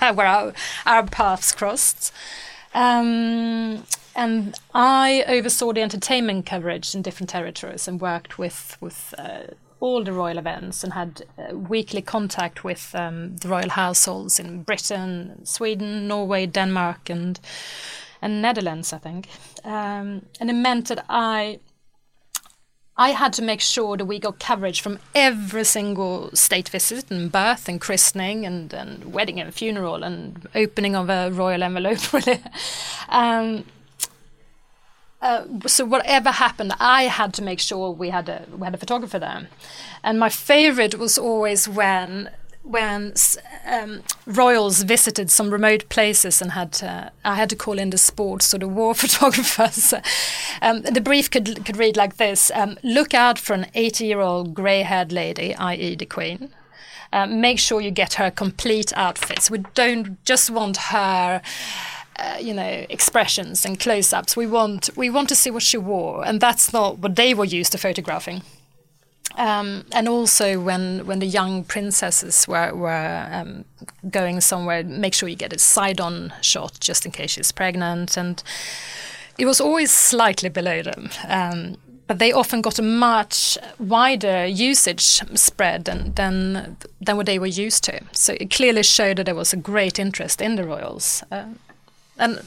I 0.00 0.12
where 0.12 0.26
our, 0.26 0.52
our 0.86 1.04
paths 1.04 1.52
crossed. 1.52 2.12
Um, 2.72 3.84
and 4.16 4.54
I 4.72 5.24
oversaw 5.26 5.72
the 5.72 5.82
entertainment 5.82 6.46
coverage 6.46 6.94
in 6.94 7.02
different 7.02 7.30
territories 7.30 7.88
and 7.88 8.00
worked 8.00 8.38
with 8.38 8.76
with 8.80 9.14
uh, 9.18 9.54
all 9.80 10.04
the 10.04 10.12
royal 10.12 10.38
events 10.38 10.84
and 10.84 10.92
had 10.92 11.22
uh, 11.38 11.56
weekly 11.56 12.02
contact 12.02 12.64
with 12.64 12.94
um, 12.94 13.36
the 13.36 13.48
royal 13.48 13.70
households 13.70 14.38
in 14.38 14.62
Britain, 14.62 15.44
Sweden, 15.44 16.08
Norway, 16.08 16.46
Denmark, 16.46 17.10
and 17.10 17.40
and 18.22 18.40
Netherlands, 18.40 18.92
I 18.92 18.98
think. 18.98 19.28
Um, 19.64 20.26
and 20.40 20.48
it 20.48 20.54
meant 20.54 20.88
that 20.88 21.04
I 21.10 21.60
I 22.96 23.10
had 23.10 23.32
to 23.34 23.42
make 23.42 23.60
sure 23.60 23.96
that 23.96 24.04
we 24.04 24.20
got 24.20 24.38
coverage 24.38 24.80
from 24.80 25.00
every 25.14 25.64
single 25.64 26.30
state 26.32 26.68
visit 26.68 27.10
and 27.10 27.30
birth 27.30 27.68
and 27.68 27.80
christening 27.80 28.46
and, 28.46 28.72
and 28.72 29.12
wedding 29.12 29.40
and 29.40 29.52
funeral 29.52 30.04
and 30.04 30.46
opening 30.54 30.94
of 30.94 31.10
a 31.10 31.30
royal 31.32 31.64
envelope, 31.64 32.12
really. 32.12 32.40
Um, 33.08 33.64
uh, 35.24 35.46
so 35.66 35.86
whatever 35.86 36.30
happened, 36.30 36.74
I 36.78 37.04
had 37.04 37.32
to 37.34 37.42
make 37.42 37.58
sure 37.58 37.90
we 37.90 38.10
had 38.10 38.28
a 38.28 38.44
we 38.54 38.64
had 38.66 38.74
a 38.74 38.78
photographer 38.78 39.18
there, 39.18 39.48
and 40.02 40.20
my 40.20 40.28
favorite 40.28 40.98
was 40.98 41.16
always 41.16 41.66
when 41.66 42.28
when 42.62 43.14
um, 43.66 44.02
royals 44.26 44.82
visited 44.82 45.30
some 45.30 45.50
remote 45.50 45.88
places 45.88 46.40
and 46.42 46.52
had 46.52 46.72
to, 46.72 47.12
I 47.22 47.34
had 47.34 47.50
to 47.50 47.56
call 47.56 47.78
in 47.78 47.90
the 47.90 47.98
sports 47.98 48.54
or 48.54 48.58
the 48.58 48.68
war 48.68 48.94
photographers. 49.04 49.94
um, 50.60 50.82
the 50.82 51.00
brief 51.00 51.30
could 51.30 51.64
could 51.64 51.78
read 51.78 51.96
like 51.96 52.18
this: 52.18 52.50
um, 52.54 52.76
Look 52.82 53.14
out 53.14 53.38
for 53.38 53.54
an 53.54 53.66
80-year-old 53.74 54.54
grey-haired 54.54 55.10
lady, 55.10 55.54
i.e., 55.54 55.96
the 55.96 56.06
Queen. 56.06 56.50
Um, 57.14 57.40
make 57.40 57.58
sure 57.60 57.80
you 57.80 57.92
get 57.92 58.14
her 58.14 58.30
complete 58.30 58.92
outfits. 58.94 59.50
We 59.50 59.58
don't 59.74 60.22
just 60.26 60.50
want 60.50 60.76
her. 60.76 61.40
Uh, 62.16 62.38
you 62.40 62.54
know 62.54 62.86
expressions 62.88 63.64
and 63.66 63.80
close-ups 63.80 64.36
we 64.36 64.46
want 64.46 64.88
we 64.94 65.10
want 65.10 65.28
to 65.28 65.34
see 65.34 65.50
what 65.50 65.64
she 65.64 65.76
wore 65.76 66.24
and 66.24 66.40
that's 66.40 66.72
not 66.72 66.98
what 66.98 67.16
they 67.16 67.34
were 67.34 67.44
used 67.44 67.72
to 67.72 67.78
photographing 67.78 68.40
um, 69.36 69.84
and 69.92 70.08
also 70.08 70.60
when 70.60 71.06
when 71.06 71.18
the 71.18 71.26
young 71.26 71.64
princesses 71.64 72.46
were 72.46 72.72
were 72.74 73.28
um, 73.32 73.64
going 74.08 74.40
somewhere, 74.40 74.84
make 74.84 75.14
sure 75.14 75.28
you 75.28 75.36
get 75.36 75.52
a 75.52 75.58
side-on 75.58 76.32
shot 76.40 76.78
just 76.80 77.04
in 77.04 77.12
case 77.12 77.32
she's 77.32 77.52
pregnant. 77.52 78.16
And 78.16 78.42
it 79.38 79.46
was 79.46 79.60
always 79.60 79.90
slightly 79.90 80.48
below 80.48 80.82
them. 80.82 81.10
Um, 81.26 81.76
but 82.06 82.18
they 82.18 82.32
often 82.32 82.60
got 82.60 82.78
a 82.78 82.82
much 82.82 83.56
wider 83.78 84.44
usage 84.44 85.22
spread 85.34 85.86
than, 85.86 86.12
than 86.14 86.76
than 87.00 87.16
what 87.16 87.26
they 87.26 87.38
were 87.38 87.46
used 87.46 87.82
to. 87.84 88.00
So 88.12 88.36
it 88.38 88.50
clearly 88.50 88.82
showed 88.82 89.16
that 89.16 89.24
there 89.24 89.34
was 89.34 89.52
a 89.52 89.56
great 89.56 89.98
interest 89.98 90.40
in 90.40 90.56
the 90.56 90.64
royals. 90.64 91.24
Uh, 91.32 91.46
and 92.18 92.46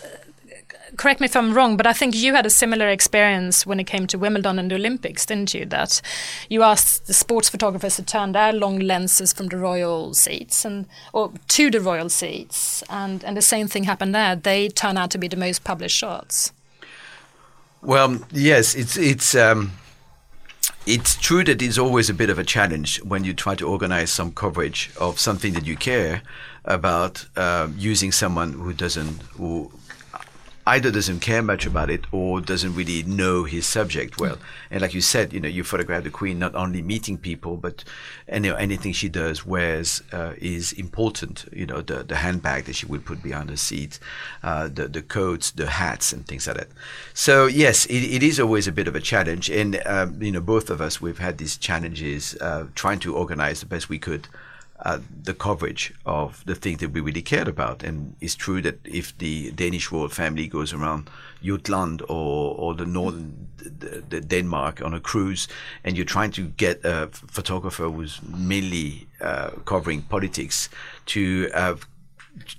correct 0.96 1.20
me 1.20 1.26
if 1.26 1.36
I'm 1.36 1.54
wrong, 1.54 1.78
but 1.78 1.86
I 1.88 1.94
think 1.94 2.16
you 2.16 2.34
had 2.34 2.46
a 2.46 2.50
similar 2.50 2.88
experience 2.88 3.66
when 3.66 3.80
it 3.80 3.86
came 3.86 4.08
to 4.08 4.18
Wimbledon 4.18 4.60
and 4.60 4.72
the 4.72 4.76
Olympics, 4.76 5.26
didn't 5.26 5.54
you? 5.54 5.66
That 5.66 6.02
you 6.50 6.64
asked 6.64 7.08
the 7.08 7.14
sports 7.14 7.50
photographers 7.50 7.96
to 7.98 8.04
turn 8.04 8.32
their 8.32 8.54
long 8.54 8.80
lenses 8.80 9.34
from 9.34 9.48
the 9.48 9.58
royal 9.58 10.14
seats 10.14 10.66
and 10.66 10.88
or 11.14 11.32
to 11.50 11.70
the 11.70 11.82
royal 11.82 12.10
seats, 12.10 12.84
and 12.90 13.24
and 13.24 13.38
the 13.38 13.42
same 13.42 13.68
thing 13.68 13.84
happened 13.84 14.16
there. 14.16 14.36
They 14.36 14.70
turn 14.70 14.98
out 14.98 15.12
to 15.12 15.18
be 15.18 15.28
the 15.28 15.38
most 15.38 15.64
published 15.64 15.98
shots. 15.98 16.52
Well, 17.82 18.20
yes, 18.32 18.76
it's 18.76 18.98
it's. 18.98 19.36
Um 19.36 19.74
it's 20.86 21.18
true 21.18 21.44
that 21.44 21.62
it's 21.62 21.78
always 21.78 22.10
a 22.10 22.14
bit 22.14 22.30
of 22.30 22.40
a 22.40 22.46
challenge 22.46 23.04
when 23.04 23.26
you 23.26 23.34
try 23.34 23.56
to 23.56 23.68
organize 23.68 24.10
some 24.10 24.32
coverage 24.32 24.90
of 24.98 25.20
something 25.20 25.52
that 25.52 25.66
you 25.66 25.76
care 25.76 26.22
about 26.68 27.26
uh, 27.36 27.68
using 27.78 28.12
someone 28.12 28.54
who 28.54 28.74
doesn't 28.74 29.22
who 29.38 29.72
either 30.68 30.92
doesn't 30.92 31.22
care 31.22 31.42
much 31.42 31.66
about 31.66 31.90
it 31.90 32.02
or 32.12 32.42
doesn't 32.42 32.76
really 32.76 33.02
know 33.04 33.46
his 33.46 33.66
subject 33.66 34.20
well. 34.20 34.36
Mm. 34.36 34.42
And 34.72 34.82
like 34.82 34.94
you 34.94 35.00
said, 35.00 35.32
you 35.32 35.40
know, 35.40 35.48
you 35.48 35.64
photograph 35.64 36.04
the 36.04 36.10
queen 36.10 36.40
not 36.40 36.56
only 36.56 36.82
meeting 36.82 37.18
people, 37.18 37.56
but 37.56 37.86
any, 38.28 38.50
anything 38.50 38.92
she 38.92 39.08
does 39.08 39.46
wears 39.46 40.04
uh, 40.12 40.34
is 40.38 40.74
important. 40.74 41.46
You 41.54 41.66
know, 41.66 41.82
the 41.82 42.04
the 42.04 42.18
handbag 42.18 42.66
that 42.66 42.76
she 42.76 42.86
would 42.86 43.06
put 43.06 43.24
behind 43.24 43.50
the 43.50 43.58
seat, 43.58 43.98
uh, 44.44 44.68
the 44.68 44.90
the 44.90 45.02
coats, 45.02 45.52
the 45.52 45.68
hats, 45.68 46.12
and 46.12 46.28
things 46.28 46.48
like 46.48 46.58
that. 46.58 46.70
So 47.14 47.46
yes, 47.46 47.86
it, 47.86 48.04
it 48.04 48.22
is 48.22 48.40
always 48.40 48.68
a 48.68 48.74
bit 48.74 48.90
of 48.90 48.96
a 48.96 49.02
challenge, 49.02 49.50
and 49.50 49.82
um, 49.86 50.22
you 50.22 50.34
know, 50.34 50.42
both 50.42 50.70
of 50.70 50.82
us 50.82 51.02
we've 51.02 51.20
had 51.20 51.38
these 51.38 51.56
challenges 51.56 52.36
uh, 52.42 52.66
trying 52.76 53.00
to 53.00 53.16
organize 53.16 53.62
the 53.62 53.68
best 53.68 53.88
we 53.88 54.00
could 54.00 54.28
uh, 54.80 55.00
the 55.24 55.34
coverage 55.34 55.94
of 56.06 56.44
the 56.46 56.56
things 56.56 56.80
that 56.80 56.92
we 56.92 57.02
really 57.02 57.22
cared 57.22 57.48
about. 57.48 57.84
And 57.84 58.16
it's 58.22 58.36
true 58.36 58.62
that 58.62 58.80
if 58.84 59.18
the 59.18 59.52
Danish 59.52 59.92
royal 59.92 60.10
family 60.10 60.48
goes 60.48 60.74
around 60.74 61.10
Jutland 61.44 62.02
or, 62.04 62.56
or 62.56 62.76
the 62.76 62.86
northern 62.86 63.48
the, 63.58 64.04
the 64.08 64.22
Denmark 64.22 64.82
on 64.82 64.94
a 64.94 65.00
cruise, 65.00 65.48
and 65.84 65.96
you're 65.98 66.06
trying 66.06 66.32
to 66.32 66.44
get 66.44 66.84
a 66.86 67.10
photographer 67.12 67.90
who's 67.90 68.22
mainly 68.24 69.08
uh, 69.20 69.50
covering 69.66 70.04
politics 70.04 70.70
to 71.08 71.50
uh, 71.54 71.76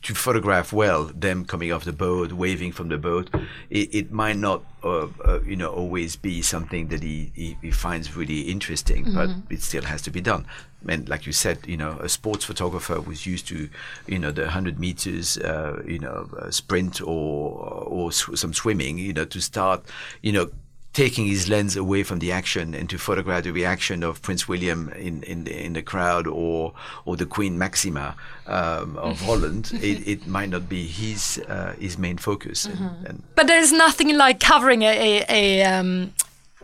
to 0.02 0.14
photograph 0.14 0.72
well 0.72 1.04
them 1.04 1.44
coming 1.44 1.72
off 1.72 1.84
the 1.84 1.92
boat, 1.92 2.32
waving 2.32 2.72
from 2.72 2.88
the 2.88 2.98
boat, 2.98 3.30
it, 3.70 3.94
it 3.94 4.12
might 4.12 4.36
not, 4.36 4.62
uh, 4.82 5.08
uh, 5.24 5.40
you 5.42 5.56
know, 5.56 5.70
always 5.70 6.16
be 6.16 6.42
something 6.42 6.88
that 6.88 7.02
he, 7.02 7.32
he, 7.34 7.56
he 7.62 7.70
finds 7.70 8.16
really 8.16 8.42
interesting, 8.42 9.04
mm-hmm. 9.04 9.14
but 9.14 9.30
it 9.50 9.62
still 9.62 9.84
has 9.84 10.02
to 10.02 10.10
be 10.10 10.20
done. 10.20 10.46
And 10.88 11.08
like 11.08 11.26
you 11.26 11.32
said, 11.32 11.58
you 11.66 11.76
know, 11.76 11.98
a 12.00 12.08
sports 12.08 12.44
photographer 12.44 13.00
was 13.00 13.26
used 13.26 13.48
to, 13.48 13.68
you 14.06 14.18
know, 14.18 14.30
the 14.30 14.50
hundred 14.50 14.78
meters, 14.78 15.36
uh, 15.38 15.82
you 15.86 15.98
know, 15.98 16.28
sprint 16.50 17.00
or 17.00 17.58
or 17.58 18.12
sw- 18.12 18.38
some 18.38 18.54
swimming, 18.54 18.98
you 18.98 19.12
know, 19.12 19.24
to 19.24 19.40
start, 19.40 19.84
you 20.22 20.32
know 20.32 20.50
taking 20.92 21.26
his 21.26 21.48
lens 21.48 21.76
away 21.76 22.02
from 22.02 22.18
the 22.18 22.32
action 22.32 22.74
and 22.74 22.90
to 22.90 22.98
photograph 22.98 23.44
the 23.44 23.52
reaction 23.52 24.02
of 24.02 24.20
Prince 24.22 24.48
William 24.48 24.88
in 24.90 25.22
in 25.22 25.44
the, 25.44 25.64
in 25.64 25.72
the 25.74 25.82
crowd 25.82 26.26
or 26.26 26.72
or 27.04 27.16
the 27.16 27.26
Queen 27.26 27.58
Maxima 27.58 28.16
um, 28.46 28.96
of 28.96 29.20
Holland, 29.20 29.70
it, 29.82 30.06
it, 30.08 30.26
might 30.26 30.48
not 30.48 30.68
be 30.68 30.86
his 30.86 31.42
uh, 31.48 31.74
his 31.78 31.98
main 31.98 32.18
focus. 32.18 32.66
Mm-hmm. 32.66 32.84
And, 32.84 33.06
and 33.06 33.22
but 33.34 33.46
there's 33.46 33.72
nothing 33.72 34.16
like 34.16 34.40
covering 34.40 34.82
a, 34.82 35.20
a, 35.20 35.24
a 35.28 35.62
um, 35.64 36.12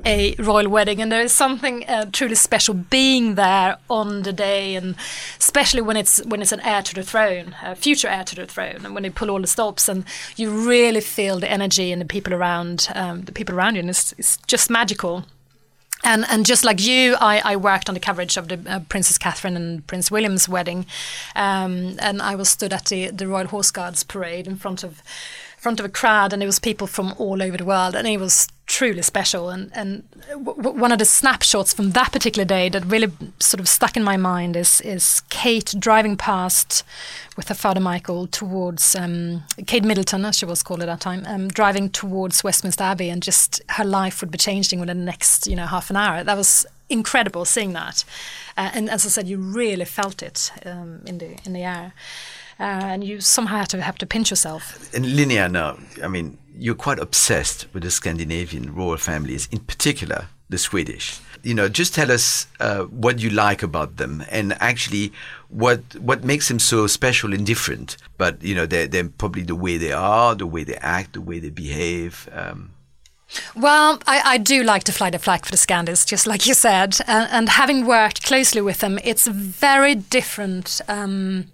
a 0.05 0.35
royal 0.39 0.69
wedding, 0.69 1.01
and 1.01 1.13
there 1.13 1.23
is 1.23 1.33
something 1.33 1.87
uh, 1.89 2.07
truly 2.13 2.35
special 2.35 2.75
being 2.75 3.37
there 3.37 3.77
on 3.89 4.23
the 4.23 4.33
day, 4.33 4.75
and 4.75 4.97
especially 5.39 5.81
when 5.81 5.97
it's 5.97 6.25
when 6.25 6.43
it's 6.43 6.53
an 6.53 6.61
heir 6.61 6.83
to 6.83 6.95
the 6.95 7.03
throne, 7.03 7.55
a 7.63 7.77
future 7.77 8.09
heir 8.09 8.25
to 8.25 8.35
the 8.35 8.47
throne, 8.47 8.85
and 8.85 8.95
when 8.95 9.05
they 9.05 9.11
pull 9.11 9.31
all 9.31 9.41
the 9.41 9.47
stops, 9.47 9.89
and 9.89 10.05
you 10.37 10.51
really 10.51 11.01
feel 11.01 11.39
the 11.39 11.51
energy 11.51 11.93
and 11.93 12.01
the 12.01 12.07
people 12.07 12.35
around, 12.35 12.89
um, 12.95 13.23
the 13.23 13.33
people 13.33 13.55
around 13.55 13.77
you, 13.77 13.81
and 13.81 13.91
it's, 13.91 14.13
it's 14.19 14.37
just 14.47 14.71
magical. 14.71 15.25
And, 16.07 16.27
and 16.29 16.45
just 16.45 16.65
like 16.65 16.83
you, 16.83 17.17
I, 17.19 17.41
I 17.43 17.57
worked 17.57 17.89
on 17.89 17.95
the 17.95 18.01
coverage 18.01 18.37
of 18.37 18.49
the 18.49 18.61
uh, 18.71 18.81
Princess 18.91 19.17
Catherine 19.17 19.57
and 19.57 19.87
Prince 19.87 20.11
William's 20.11 20.47
wedding, 20.47 20.85
um, 21.35 21.97
and 21.99 22.21
I 22.21 22.35
was 22.35 22.51
stood 22.51 22.75
at 22.75 22.87
the, 22.87 23.09
the 23.09 23.27
Royal 23.27 23.47
Horse 23.47 23.71
Guards 23.71 24.03
parade 24.03 24.47
in 24.47 24.57
front 24.57 24.85
of 24.85 25.03
front 25.57 25.81
of 25.81 25.87
a 25.87 25.89
crowd, 25.89 26.35
and 26.35 26.43
it 26.43 26.47
was 26.47 26.59
people 26.59 26.87
from 26.87 27.15
all 27.17 27.43
over 27.43 27.57
the 27.57 27.65
world, 27.65 27.95
and 27.95 28.07
it 28.07 28.21
was 28.21 28.49
truly 28.67 29.03
special. 29.03 29.51
And 29.51 29.71
and 29.75 30.05
w- 30.31 30.71
one 30.71 30.93
of 30.93 30.99
the 30.99 31.05
snapshots 31.05 31.73
from 31.73 31.91
that 31.93 32.13
particular 32.13 32.45
day 32.45 32.69
that 32.69 32.85
really 32.85 33.11
sort 33.41 33.61
of 33.61 33.69
stuck 33.69 33.97
in 33.97 34.03
my 34.03 34.17
mind 34.17 34.57
is 34.57 34.81
is 34.81 35.21
Kate 35.31 35.75
driving 35.79 36.17
past 36.17 36.83
with 37.37 37.49
her 37.49 37.55
father 37.55 37.81
Michael 37.81 38.27
towards 38.27 38.95
um, 38.95 39.43
Kate 39.67 39.85
Middleton, 39.85 40.25
as 40.25 40.39
she 40.39 40.47
was 40.47 40.63
called 40.63 40.81
at 40.81 40.87
that 40.87 41.01
time, 41.01 41.25
um, 41.27 41.49
driving 41.49 41.91
towards 41.91 42.45
Westminster 42.45 42.85
Abbey, 42.85 43.11
and 43.11 43.23
just 43.23 43.61
her 43.71 43.85
life 43.85 44.21
would 44.21 44.31
be 44.31 44.39
changing 44.39 44.81
within 44.81 44.99
the 44.99 45.05
next 45.05 45.47
you 45.47 45.57
know 45.57 45.67
half 45.67 45.91
an 45.91 45.97
hour. 45.97 46.25
That 46.25 46.37
was 46.37 46.67
incredible 46.89 47.45
seeing 47.45 47.73
that. 47.73 48.05
Uh, 48.57 48.71
and 48.75 48.91
as 48.91 49.05
I 49.05 49.09
said, 49.09 49.27
you 49.29 49.39
really 49.39 49.85
felt 49.85 50.23
it 50.23 50.53
um, 50.65 51.01
in 51.07 51.19
the 51.19 51.37
in 51.45 51.53
the 51.53 51.63
air, 51.63 51.93
and 52.59 53.05
you 53.05 53.21
somehow 53.21 53.59
have 53.59 53.69
to 53.69 53.83
have 53.83 53.99
to 53.99 54.07
pinch 54.07 54.31
yourself. 54.31 54.93
And 54.95 55.05
Linnea, 55.05 55.51
now, 55.51 55.79
I 56.03 56.09
mean, 56.09 56.39
you're 56.57 56.75
quite 56.75 56.99
obsessed 56.99 57.67
with 57.73 57.83
the 57.83 57.91
Scandinavian 57.91 58.75
royal 58.75 58.97
families, 58.97 59.49
in 59.51 59.59
particular 59.59 60.29
the 60.49 60.59
Swedish. 60.59 61.21
You 61.43 61.55
know, 61.55 61.69
just 61.69 61.95
tell 61.95 62.11
us 62.11 62.47
uh, 62.61 62.85
what 62.85 63.19
you 63.19 63.31
like 63.31 63.63
about 63.63 63.97
them, 63.97 64.25
and 64.31 64.57
actually 64.61 65.13
what 65.49 65.81
what 65.97 66.25
makes 66.25 66.49
them 66.49 66.59
so 66.59 66.87
special 66.87 67.35
and 67.35 67.45
different. 67.45 67.97
But 68.17 68.43
you 68.43 68.55
know, 68.55 68.67
they're, 68.67 68.87
they're 68.87 69.09
probably 69.09 69.43
the 69.43 69.55
way 69.55 69.77
they 69.77 69.93
are, 69.93 70.35
the 70.35 70.47
way 70.47 70.65
they 70.65 70.77
act, 70.77 71.13
the 71.13 71.21
way 71.21 71.41
they 71.41 71.51
behave. 71.51 72.29
Um, 72.33 72.71
well, 73.57 74.01
I, 74.07 74.23
I, 74.25 74.39
do 74.39 74.63
like 74.63 74.85
to 74.85 74.93
fly 74.93 75.11
the 75.11 75.19
flag 75.19 75.45
for 75.45 75.51
the 75.51 75.57
Scandis, 75.57 76.05
just 76.05 76.27
like 76.27 76.47
you 76.47 76.55
said. 76.55 76.99
And, 77.07 77.29
and 77.33 77.49
having 77.49 77.85
worked 77.85 78.23
closely 78.23 78.61
with 78.61 78.79
them, 78.79 78.99
it's 79.03 79.27
very 79.27 79.95
different. 79.95 80.81
Um, 80.89 81.47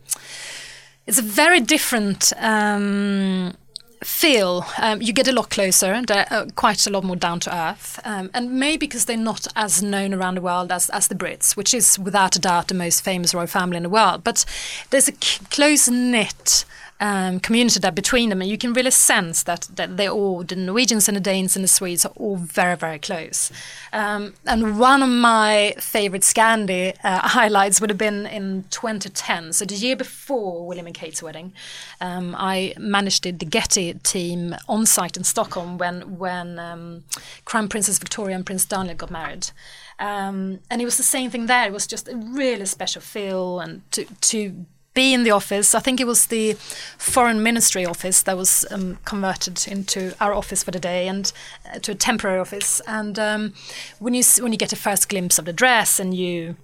it's 1.06 1.18
a 1.18 1.22
very 1.22 1.60
different 1.60 2.32
um, 2.38 3.54
feel. 4.02 4.64
Um, 4.78 5.02
you 5.02 5.12
get 5.12 5.28
a 5.28 5.32
lot 5.32 5.50
closer. 5.50 5.92
Uh, 6.08 6.46
quite 6.54 6.86
a 6.86 6.90
lot 6.90 7.04
more 7.04 7.16
down 7.16 7.40
to 7.40 7.54
earth, 7.54 8.00
um, 8.04 8.30
and 8.32 8.52
maybe 8.58 8.86
because 8.86 9.04
they're 9.04 9.16
not 9.16 9.46
as 9.56 9.82
known 9.82 10.14
around 10.14 10.36
the 10.36 10.40
world 10.40 10.72
as, 10.72 10.88
as 10.90 11.08
the 11.08 11.14
Brits, 11.14 11.56
which 11.56 11.74
is 11.74 11.98
without 11.98 12.36
a 12.36 12.38
doubt 12.38 12.68
the 12.68 12.74
most 12.74 13.02
famous 13.02 13.34
royal 13.34 13.46
family 13.46 13.76
in 13.76 13.82
the 13.82 13.88
world. 13.88 14.24
But 14.24 14.44
there's 14.90 15.08
a 15.08 15.12
close 15.50 15.88
knit 15.88 16.64
um, 17.00 17.40
community 17.40 17.80
there 17.80 17.90
between 17.90 18.28
them, 18.28 18.40
and 18.42 18.50
you 18.50 18.58
can 18.58 18.72
really 18.72 18.90
sense 18.90 19.42
that, 19.44 19.68
that 19.74 19.96
they 19.96 20.08
all, 20.08 20.44
the 20.44 20.54
Norwegians 20.54 21.08
and 21.08 21.16
the 21.16 21.20
Danes 21.20 21.56
and 21.56 21.64
the 21.64 21.68
Swedes, 21.68 22.04
are 22.04 22.12
all 22.16 22.36
very, 22.36 22.76
very 22.76 22.98
close. 22.98 23.50
Um, 23.92 24.34
and 24.46 24.78
one 24.78 25.02
of 25.02 25.08
my 25.08 25.74
favorite 25.78 26.22
Scandi 26.22 26.94
uh, 27.02 27.20
highlights 27.28 27.80
would 27.80 27.90
have 27.90 27.98
been 27.98 28.26
in 28.26 28.64
2010, 28.70 29.54
so 29.54 29.64
the 29.64 29.74
year 29.74 29.96
before 29.96 30.66
William 30.66 30.86
and 30.86 30.94
Kate's 30.94 31.22
wedding. 31.22 31.52
Um, 32.00 32.34
I 32.38 32.74
managed 32.78 33.24
the, 33.24 33.50
Getty 33.50 33.94
team 33.94 34.54
on 34.68 34.86
site 34.86 35.16
in 35.16 35.24
Stockholm 35.24 35.76
when 35.76 36.18
when 36.18 36.58
um, 36.58 37.02
Crown 37.44 37.68
Princess 37.68 37.98
Victoria 37.98 38.36
and 38.36 38.46
Prince 38.46 38.64
Daniel 38.64 38.94
got 38.94 39.10
married. 39.10 39.50
Um, 39.98 40.60
and 40.70 40.80
it 40.80 40.84
was 40.84 40.96
the 40.96 41.02
same 41.02 41.30
thing 41.30 41.46
there. 41.46 41.66
It 41.66 41.72
was 41.72 41.86
just 41.86 42.08
a 42.08 42.16
really 42.16 42.66
special 42.66 43.02
feel, 43.02 43.58
and 43.60 43.82
to 43.92 44.04
to 44.04 44.66
be 44.94 45.14
in 45.14 45.22
the 45.22 45.30
office. 45.30 45.74
I 45.74 45.80
think 45.80 46.00
it 46.00 46.06
was 46.06 46.26
the 46.26 46.54
foreign 46.98 47.42
ministry 47.42 47.86
office 47.86 48.22
that 48.22 48.36
was 48.36 48.66
um, 48.70 48.98
converted 49.04 49.66
into 49.68 50.14
our 50.20 50.34
office 50.34 50.64
for 50.64 50.72
the 50.72 50.80
day 50.80 51.06
and 51.06 51.32
uh, 51.72 51.78
to 51.80 51.92
a 51.92 51.94
temporary 51.94 52.40
office. 52.40 52.80
And 52.86 53.18
um, 53.18 53.54
when 53.98 54.14
you 54.14 54.24
when 54.40 54.52
you 54.52 54.58
get 54.58 54.72
a 54.72 54.76
first 54.76 55.08
glimpse 55.08 55.38
of 55.38 55.44
the 55.44 55.52
dress 55.52 56.00
and 56.00 56.14
you 56.14 56.56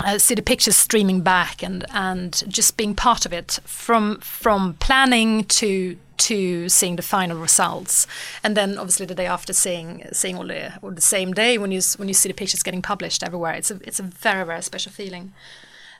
uh, 0.00 0.18
see 0.18 0.34
the 0.34 0.42
pictures 0.42 0.76
streaming 0.76 1.20
back 1.20 1.62
and 1.62 1.84
and 1.90 2.44
just 2.48 2.76
being 2.76 2.94
part 2.94 3.26
of 3.26 3.32
it 3.32 3.58
from 3.64 4.18
from 4.20 4.74
planning 4.74 5.44
to 5.44 5.96
to 6.16 6.68
seeing 6.68 6.96
the 6.96 7.02
final 7.02 7.36
results, 7.38 8.06
and 8.42 8.56
then 8.56 8.78
obviously 8.78 9.04
the 9.04 9.14
day 9.14 9.26
after 9.26 9.52
seeing 9.52 10.06
seeing 10.12 10.36
all 10.36 10.46
the 10.46 10.72
or 10.80 10.92
the 10.92 11.00
same 11.00 11.32
day 11.32 11.58
when 11.58 11.72
you 11.72 11.80
when 11.96 12.08
you 12.08 12.14
see 12.14 12.28
the 12.28 12.34
pictures 12.34 12.62
getting 12.62 12.82
published 12.82 13.22
everywhere, 13.22 13.52
it's 13.54 13.70
a 13.70 13.78
it's 13.84 14.00
a 14.00 14.04
very 14.04 14.44
very 14.44 14.62
special 14.62 14.92
feeling, 14.92 15.32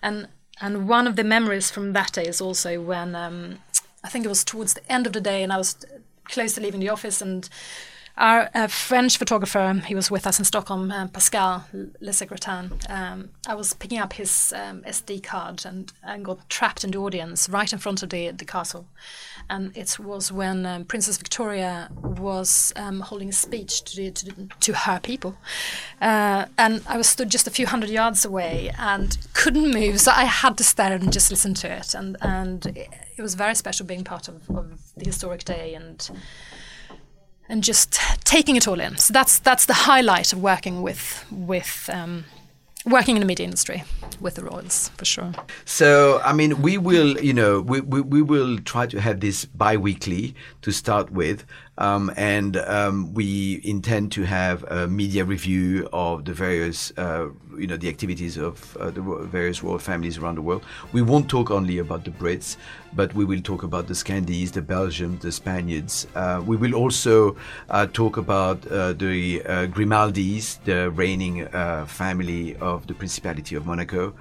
and 0.02 0.28
and 0.60 0.88
one 0.88 1.06
of 1.06 1.16
the 1.16 1.24
memories 1.24 1.70
from 1.70 1.92
that 1.92 2.12
day 2.12 2.24
is 2.24 2.40
also 2.40 2.80
when 2.80 3.14
um, 3.14 3.58
I 4.02 4.08
think 4.08 4.24
it 4.24 4.28
was 4.28 4.44
towards 4.44 4.74
the 4.74 4.92
end 4.92 5.06
of 5.06 5.12
the 5.12 5.20
day, 5.20 5.42
and 5.42 5.52
I 5.52 5.56
was 5.56 5.76
close 6.24 6.54
to 6.54 6.60
leaving 6.60 6.80
the 6.80 6.88
office, 6.88 7.20
and 7.20 7.48
our 8.16 8.48
uh, 8.54 8.68
French 8.68 9.18
photographer, 9.18 9.82
he 9.86 9.94
was 9.94 10.08
with 10.08 10.24
us 10.24 10.38
in 10.38 10.44
Stockholm, 10.44 10.92
uh, 10.92 11.08
Pascal 11.08 11.64
Le. 11.72 12.12
Um, 12.88 13.30
I 13.48 13.54
was 13.56 13.74
picking 13.74 13.98
up 13.98 14.12
his 14.12 14.54
um, 14.56 14.82
SD 14.82 15.24
card 15.24 15.64
and, 15.66 15.92
and 16.04 16.24
got 16.24 16.48
trapped 16.48 16.84
in 16.84 16.92
the 16.92 16.98
audience 16.98 17.48
right 17.48 17.72
in 17.72 17.80
front 17.80 18.04
of 18.04 18.10
the, 18.10 18.30
the 18.30 18.44
castle. 18.44 18.86
And 19.50 19.76
it 19.76 19.98
was 19.98 20.30
when 20.30 20.64
um, 20.64 20.84
Princess 20.84 21.16
Victoria 21.18 21.90
was 22.02 22.72
um, 22.76 23.00
holding 23.00 23.30
a 23.30 23.32
speech 23.32 23.82
to, 23.82 23.96
the, 23.96 24.10
to, 24.12 24.26
the, 24.26 24.48
to, 24.60 24.72
her 24.72 25.00
people. 25.00 25.36
Uh, 26.00 26.46
and 26.56 26.82
I 26.86 26.96
was 26.96 27.08
stood 27.08 27.30
just 27.30 27.48
a 27.48 27.50
few 27.50 27.66
hundred 27.66 27.90
yards 27.90 28.24
away 28.24 28.70
and 28.78 29.18
couldn't 29.32 29.72
move, 29.72 30.00
so 30.00 30.12
I 30.12 30.24
had 30.24 30.56
to 30.58 30.64
stare 30.64 30.92
and 30.92 31.12
just 31.12 31.32
listen 31.32 31.52
to 31.54 31.70
it. 31.70 31.94
And, 31.94 32.16
and 32.20 32.64
it, 32.66 32.88
it 33.16 33.22
was 33.22 33.34
very 33.34 33.56
special 33.56 33.86
being 33.86 34.04
part 34.04 34.28
of, 34.28 34.48
of 34.50 34.80
the 34.96 35.04
historic 35.04 35.44
day 35.44 35.74
and 35.74 36.08
and 37.48 37.62
just 37.62 37.98
taking 38.24 38.56
it 38.56 38.66
all 38.66 38.80
in. 38.80 38.96
So 38.98 39.12
that's 39.12 39.38
that's 39.38 39.66
the 39.66 39.74
highlight 39.74 40.32
of 40.32 40.42
working 40.42 40.82
with 40.82 41.24
with 41.30 41.90
um, 41.92 42.24
working 42.86 43.16
in 43.16 43.20
the 43.20 43.26
media 43.26 43.44
industry 43.44 43.84
with 44.20 44.34
the 44.34 44.44
Royals 44.44 44.90
for 44.96 45.04
sure. 45.04 45.32
So 45.64 46.20
I 46.24 46.32
mean, 46.32 46.62
we 46.62 46.78
will 46.78 47.18
you 47.20 47.32
know 47.32 47.60
we 47.60 47.80
we, 47.80 48.00
we 48.00 48.22
will 48.22 48.58
try 48.58 48.86
to 48.86 49.00
have 49.00 49.20
this 49.20 49.44
bi-weekly 49.44 50.34
to 50.62 50.72
start 50.72 51.10
with. 51.10 51.44
Um, 51.78 52.12
and 52.16 52.56
um, 52.56 53.12
we 53.14 53.60
intend 53.64 54.12
to 54.12 54.24
have 54.24 54.62
a 54.64 54.86
media 54.86 55.24
review 55.24 55.88
of 55.92 56.24
the 56.24 56.32
various, 56.32 56.92
uh, 56.96 57.28
you 57.58 57.66
know, 57.66 57.76
the 57.76 57.88
activities 57.88 58.36
of 58.36 58.76
uh, 58.76 58.90
the 58.90 59.00
various 59.00 59.62
royal 59.62 59.78
families 59.78 60.18
around 60.18 60.36
the 60.36 60.42
world. 60.42 60.64
We 60.92 61.02
won't 61.02 61.28
talk 61.28 61.50
only 61.50 61.78
about 61.78 62.04
the 62.04 62.10
Brits, 62.10 62.56
but 62.92 63.12
we 63.14 63.24
will 63.24 63.40
talk 63.40 63.64
about 63.64 63.88
the 63.88 63.94
Scandis, 63.94 64.52
the 64.52 64.62
Belgians, 64.62 65.22
the 65.22 65.32
Spaniards. 65.32 66.06
Uh, 66.14 66.42
we 66.46 66.56
will 66.56 66.74
also 66.74 67.36
uh, 67.70 67.86
talk 67.86 68.18
about 68.18 68.64
uh, 68.68 68.92
the 68.92 69.42
uh, 69.42 69.66
Grimaldis, 69.66 70.62
the 70.64 70.90
reigning 70.90 71.46
family 71.86 72.54
of 72.56 72.86
the 72.86 72.94
Principality 72.94 73.56
of 73.56 73.66
Monaco. 73.66 74.14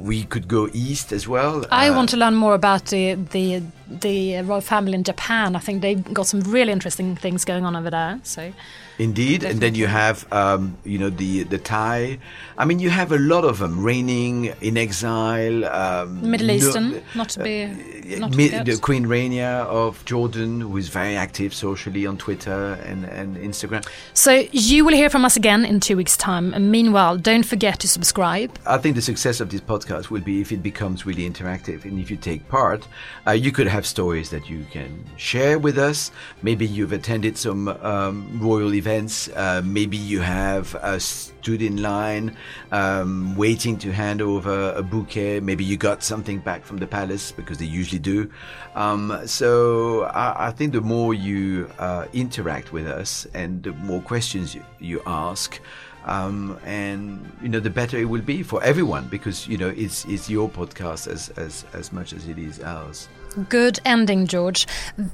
we 0.00 0.24
could 0.24 0.48
go 0.48 0.68
east 0.72 1.12
as 1.12 1.28
well. 1.28 1.66
I 1.70 1.90
want 1.90 2.08
to 2.10 2.16
learn 2.16 2.34
more 2.34 2.54
about 2.54 2.86
the 2.86 3.14
the 3.14 3.62
the 4.00 4.40
royal 4.42 4.60
family 4.60 4.94
in 4.94 5.04
Japan. 5.04 5.54
I 5.54 5.58
think 5.58 5.82
they 5.82 5.96
got 5.96 6.26
some 6.26 6.40
really 6.40 6.61
really 6.62 6.72
interesting 6.72 7.16
things 7.16 7.44
going 7.44 7.64
on 7.64 7.74
over 7.76 7.90
there. 7.90 8.20
So. 8.22 8.52
Indeed, 8.98 9.40
Definitely. 9.40 9.50
and 9.50 9.60
then 9.60 9.74
you 9.74 9.86
have, 9.86 10.32
um, 10.32 10.76
you 10.84 10.98
know, 10.98 11.10
the 11.10 11.44
the 11.44 11.58
Thai. 11.58 12.18
I 12.58 12.64
mean, 12.64 12.78
you 12.78 12.90
have 12.90 13.10
a 13.10 13.18
lot 13.18 13.44
of 13.44 13.58
them 13.58 13.82
reigning 13.82 14.52
in 14.60 14.76
exile. 14.76 15.64
Um, 15.64 16.30
Middle 16.30 16.50
Eastern, 16.50 16.92
no, 16.92 17.02
not 17.14 17.30
to 17.30 17.42
be, 17.42 17.64
uh, 17.64 18.18
not 18.18 18.36
mi- 18.36 18.48
the 18.48 18.78
Queen 18.78 19.06
Rania 19.06 19.64
of 19.66 20.04
Jordan, 20.04 20.60
who 20.60 20.76
is 20.76 20.88
very 20.88 21.16
active 21.16 21.54
socially 21.54 22.06
on 22.06 22.18
Twitter 22.18 22.78
and, 22.84 23.04
and 23.04 23.36
Instagram. 23.38 23.82
So 24.12 24.44
you 24.52 24.84
will 24.84 24.94
hear 24.94 25.08
from 25.10 25.24
us 25.24 25.36
again 25.36 25.64
in 25.64 25.80
two 25.80 25.96
weeks' 25.96 26.16
time. 26.16 26.52
And 26.52 26.70
meanwhile, 26.70 27.16
don't 27.16 27.44
forget 27.44 27.80
to 27.80 27.88
subscribe. 27.88 28.50
I 28.66 28.76
think 28.78 28.94
the 28.94 29.02
success 29.02 29.40
of 29.40 29.48
this 29.48 29.62
podcast 29.62 30.10
will 30.10 30.20
be 30.20 30.40
if 30.42 30.52
it 30.52 30.62
becomes 30.62 31.06
really 31.06 31.28
interactive, 31.28 31.84
and 31.84 31.98
if 31.98 32.10
you 32.10 32.18
take 32.18 32.46
part, 32.48 32.86
uh, 33.26 33.30
you 33.32 33.50
could 33.52 33.68
have 33.68 33.86
stories 33.86 34.28
that 34.30 34.50
you 34.50 34.66
can 34.70 35.04
share 35.16 35.58
with 35.58 35.78
us. 35.78 36.12
Maybe 36.42 36.66
you've 36.66 36.92
attended 36.92 37.38
some 37.38 37.68
um, 37.68 38.38
royal 38.40 38.74
events. 38.74 38.81
Uh, 38.86 39.62
maybe 39.64 39.96
you 39.96 40.20
have 40.20 40.74
uh, 40.76 40.98
stood 40.98 41.62
in 41.62 41.82
line 41.82 42.36
um, 42.70 43.34
waiting 43.36 43.78
to 43.78 43.92
hand 43.92 44.20
over 44.20 44.72
a 44.76 44.82
bouquet. 44.82 45.40
Maybe 45.40 45.64
you 45.64 45.76
got 45.76 46.02
something 46.02 46.38
back 46.38 46.64
from 46.64 46.78
the 46.78 46.86
palace 46.86 47.32
because 47.32 47.58
they 47.58 47.66
usually 47.66 47.98
do. 47.98 48.30
Um, 48.74 49.20
so 49.26 50.04
I, 50.04 50.48
I, 50.48 50.50
think 50.50 50.72
the 50.72 50.80
more 50.80 51.14
you 51.14 51.70
uh, 51.78 52.06
interact 52.12 52.72
with 52.72 52.86
us 52.86 53.26
and 53.34 53.62
the 53.62 53.72
more 53.72 54.00
questions 54.00 54.54
you, 54.54 54.64
you 54.78 55.02
ask, 55.06 55.60
um, 56.04 56.58
and 56.64 57.30
you 57.42 57.48
know 57.48 57.60
the 57.60 57.70
better 57.70 57.98
it 57.98 58.06
will 58.06 58.22
be 58.22 58.42
for 58.42 58.62
everyone 58.64 59.08
because 59.08 59.46
you 59.46 59.56
know 59.56 59.68
it's 59.68 60.04
it's 60.06 60.28
your 60.28 60.48
podcast 60.48 61.06
as 61.06 61.28
as 61.30 61.64
as 61.72 61.92
much 61.92 62.12
as 62.12 62.26
it 62.28 62.38
is 62.38 62.60
ours. 62.60 63.08
Good 63.48 63.80
ending, 63.84 64.26
George. 64.26 64.66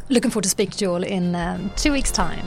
Looking 0.09 0.31
forward 0.31 0.45
to 0.45 0.49
speaking 0.49 0.79
to 0.79 0.85
you 0.85 0.93
all 0.93 1.05
in 1.05 1.35
um, 1.35 1.71
two 1.77 1.93
weeks' 1.93 2.11
time. 2.11 2.47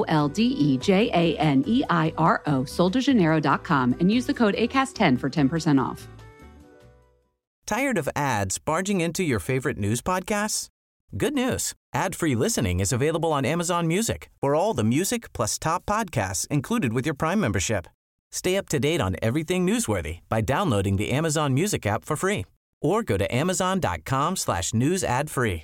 L 0.07 0.21
L 0.21 0.29
D 0.29 0.43
E 0.43 0.77
J 0.77 1.09
A 1.13 1.37
N 1.37 1.63
E 1.67 1.83
I 1.89 2.13
R 2.17 2.41
O, 2.45 2.63
soldejaneiro.com, 2.63 3.95
and 3.99 4.11
use 4.11 4.25
the 4.25 4.33
code 4.33 4.55
ACAST10 4.55 5.19
for 5.19 5.29
10% 5.29 5.83
off. 5.83 6.07
Tired 7.65 7.97
of 7.97 8.09
ads 8.15 8.59
barging 8.59 9.01
into 9.01 9.23
your 9.23 9.39
favorite 9.39 9.77
news 9.77 10.01
podcasts? 10.01 10.67
Good 11.17 11.33
news. 11.33 11.73
Ad-free 11.93 12.35
listening 12.35 12.79
is 12.79 12.93
available 12.93 13.33
on 13.33 13.45
Amazon 13.45 13.87
Music 13.87 14.29
for 14.39 14.55
all 14.55 14.73
the 14.73 14.83
music 14.83 15.33
plus 15.33 15.57
top 15.59 15.85
podcasts 15.85 16.47
included 16.47 16.93
with 16.93 17.05
your 17.05 17.15
Prime 17.15 17.39
membership. 17.39 17.87
Stay 18.31 18.57
up 18.57 18.69
to 18.69 18.79
date 18.79 19.01
on 19.01 19.15
everything 19.21 19.67
newsworthy 19.67 20.19
by 20.29 20.41
downloading 20.41 20.97
the 20.97 21.11
Amazon 21.11 21.53
Music 21.53 21.85
app 21.85 22.05
for 22.05 22.15
free 22.15 22.45
or 22.81 23.03
go 23.03 23.17
to 23.17 23.33
amazon.com 23.33 24.35
slash 24.35 24.73
news 24.73 25.03
ad 25.03 25.29
free. 25.29 25.63